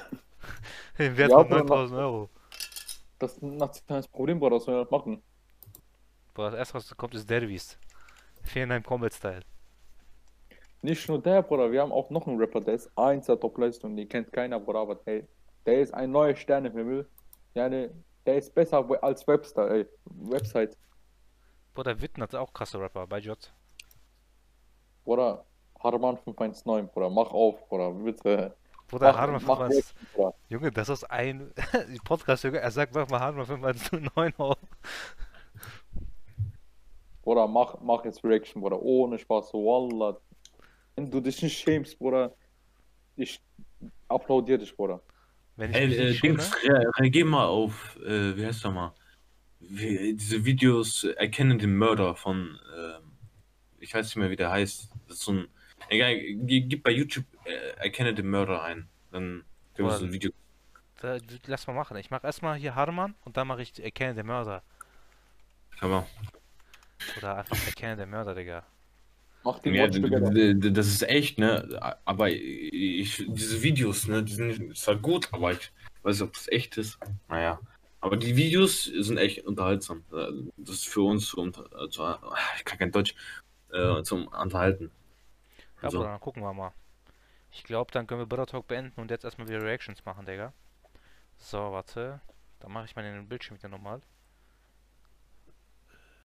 das- 0.98 1.06
Im 1.08 1.18
Wert 1.18 1.32
Ja, 1.32 1.38
von 1.40 1.48
Bruder, 1.48 1.60
9000 1.64 2.00
Euro. 2.00 2.30
das 3.20 3.34
ist 3.34 3.42
ein 3.44 3.58
nationales 3.58 4.08
Problem, 4.08 4.40
Bruder, 4.40 4.56
was 4.58 4.66
soll 4.66 4.82
das 4.84 4.92
machen? 4.92 5.22
Bruder, 6.34 6.52
das 6.52 6.60
erste, 6.60 6.74
was 6.76 6.98
kommt, 6.98 7.16
ist 7.16 7.30
Dervis. 7.30 7.78
Vierenheim 8.44 8.84
Combat 8.84 9.14
Style. 9.14 9.42
Nicht 10.84 11.10
nur 11.10 11.22
der, 11.22 11.42
Bruder, 11.42 11.72
wir 11.72 11.82
haben 11.82 11.92
auch 11.92 12.10
noch 12.12 12.28
einen 12.28 12.40
Rapper, 12.40 12.62
der 12.62 12.76
ist 12.76 12.90
eins 12.98 13.26
der 13.26 13.40
Top-Leistung, 13.40 13.96
den 13.96 14.08
kennt 14.08 14.32
keiner, 14.32 14.60
Bruder, 14.60 14.80
aber 14.80 14.96
der, 14.96 15.24
der 15.66 15.82
ist 15.82 15.94
ein 15.94 16.12
neuer 16.12 16.36
Stern 16.36 16.66
im 16.66 16.74
Himmel. 16.74 17.10
Ja, 17.56 17.68
ne, 17.68 17.92
der 18.26 18.38
ist 18.38 18.54
besser 18.54 18.88
als 19.04 19.28
Webster, 19.28 19.72
ey, 19.72 19.88
Website. 20.06 20.78
Bruder, 21.74 22.00
Witten 22.00 22.22
hat 22.22 22.36
auch 22.36 22.54
krasse 22.54 22.80
Rapper 22.80 23.08
bei 23.08 23.18
J. 23.20 23.38
Bruder, 25.08 25.46
Harman 25.82 26.18
519, 26.18 26.90
Bruder, 26.90 27.10
mach 27.10 27.32
auf, 27.32 27.66
Bruder, 27.70 27.92
bitte. 27.92 28.54
Bruder, 28.90 29.14
Mach- 29.14 29.18
Harman 29.18 29.42
mach 29.46 29.58
519. 29.60 29.78
weg, 29.78 30.14
Bruder. 30.14 30.34
Junge, 30.50 30.72
das 30.74 30.90
ist 30.90 31.04
ein 31.06 31.50
Podcast, 32.04 32.44
Junge. 32.44 32.60
Er 32.60 32.72
sagt, 32.72 32.94
mach 32.94 33.08
mal 33.08 33.22
Harman 33.22 33.46
519 33.46 34.34
auf. 34.38 34.58
Bruder, 37.22 37.48
mach, 37.48 37.80
mach 37.82 38.04
jetzt 38.04 38.22
Reaction, 38.26 38.62
Bruder, 38.62 38.82
ohne 38.82 39.18
Spaß, 39.18 39.50
so, 39.52 39.60
Wallah. 39.60 40.18
Wenn 40.98 41.10
du 41.10 41.22
dich 41.22 41.42
nicht 41.42 41.58
schämst, 41.58 41.98
Bruder, 41.98 42.34
ich 43.16 43.42
applaudiere 44.10 44.60
dich, 44.60 44.76
Bruder. 44.76 45.02
Wenn 45.56 45.72
ich 45.72 45.78
Ey, 45.78 45.94
äh, 46.10 46.20
Dings, 46.20 46.52
reagier 47.00 47.26
mal 47.26 47.46
auf, 47.46 47.98
äh, 48.06 48.36
wie 48.36 48.46
heißt 48.46 48.62
der 48.66 48.72
mal? 48.72 48.94
Wie, 49.62 50.14
diese 50.16 50.44
Videos 50.44 51.06
äh, 51.06 51.12
erkennen 51.14 51.60
den 51.60 51.78
Mörder 51.78 52.14
von, 52.16 52.60
ähm, 52.78 53.12
ich 53.80 53.94
weiß 53.94 54.06
nicht 54.08 54.18
mehr, 54.18 54.30
wie 54.30 54.36
der 54.36 54.52
heißt. 54.52 54.90
Das 55.08 55.18
ist 55.18 55.24
so 55.24 55.34
ein, 55.34 55.48
egal, 55.90 56.18
gib 56.20 56.84
bei 56.84 56.92
YouTube, 56.92 57.26
äh, 57.46 57.78
erkenne 57.78 58.14
den 58.14 58.30
Mörder 58.30 58.64
ein. 58.64 58.88
Dann 59.12 59.44
gibt 59.76 59.90
es 59.90 60.00
Boah. 60.00 60.06
ein 60.06 60.12
Video. 60.14 60.32
da, 61.02 61.18
lass 61.46 61.68
mal 61.68 61.74
machen. 61.74 61.98
Ich 61.98 62.10
mach 62.10 62.24
erstmal 62.24 62.58
hier 62.58 62.76
Harman 62.76 63.16
und 63.24 63.38
dann 63.38 63.48
mache 63.48 63.62
ich 63.62 63.82
Erkenne 63.84 64.16
den 64.16 64.26
Mörder. 64.26 64.64
Kann 65.80 65.90
man. 65.90 66.06
Oder 67.18 67.38
einfach 67.38 67.68
Erkenne 67.68 67.98
den 67.98 68.10
Mörder, 68.10 68.36
Digga. 68.36 68.66
Mach 69.44 69.60
den 69.60 69.76
Ja, 69.76 69.88
das 69.88 70.88
ist 70.88 71.04
echt, 71.04 71.38
ne? 71.38 71.80
Aber 72.04 72.30
ich, 72.30 73.24
diese 73.30 73.62
Videos, 73.62 74.08
ne, 74.08 74.24
die 74.24 74.34
sind 74.34 74.78
zwar 74.78 74.96
gut, 74.96 75.30
aber 75.32 75.54
ich 75.54 75.72
weiß 76.04 76.20
nicht, 76.20 76.28
ob 76.28 76.34
das 76.34 76.48
echt 76.50 76.78
ist. 76.78 76.98
Naja. 77.30 77.60
Aber 78.02 78.18
die 78.18 78.36
Videos 78.36 78.84
sind 78.84 79.18
echt 79.18 79.46
unterhaltsam. 79.46 80.04
Äh, 80.12 80.28
Das 80.58 80.76
ist 80.76 80.88
für 80.88 81.02
uns 81.02 81.28
zu 81.28 81.38
unter, 81.38 81.66
äh, 81.82 81.90
zu, 81.90 82.04
ich 82.58 82.66
kann 82.66 82.78
kein 82.80 82.92
Deutsch, 82.92 83.16
äh, 83.72 84.04
zum 84.04 84.28
Unterhalten. 84.28 84.92
Ja, 85.82 85.84
Also, 85.84 86.00
Bruder, 86.00 86.12
dann 86.12 86.20
gucken 86.20 86.44
wir 86.44 86.54
mal. 86.54 86.74
Ich 87.52 87.64
glaube, 87.64 87.92
dann 87.92 88.08
können 88.08 88.22
wir 88.22 88.26
Brother 88.28 88.46
Talk 88.48 88.68
beenden 88.68 89.00
und 89.00 89.10
jetzt 89.12 89.24
erstmal 89.24 89.48
wieder 89.48 89.62
Reactions 89.62 90.04
machen, 90.06 90.26
Digga. 90.26 90.54
So, 91.38 91.58
warte. 91.72 92.22
Dann 92.60 92.72
mache 92.72 92.86
ich 92.86 92.96
mal 92.96 93.04
den 93.04 93.28
Bildschirm 93.30 93.58
wieder 93.58 93.70
nochmal. 93.70 94.02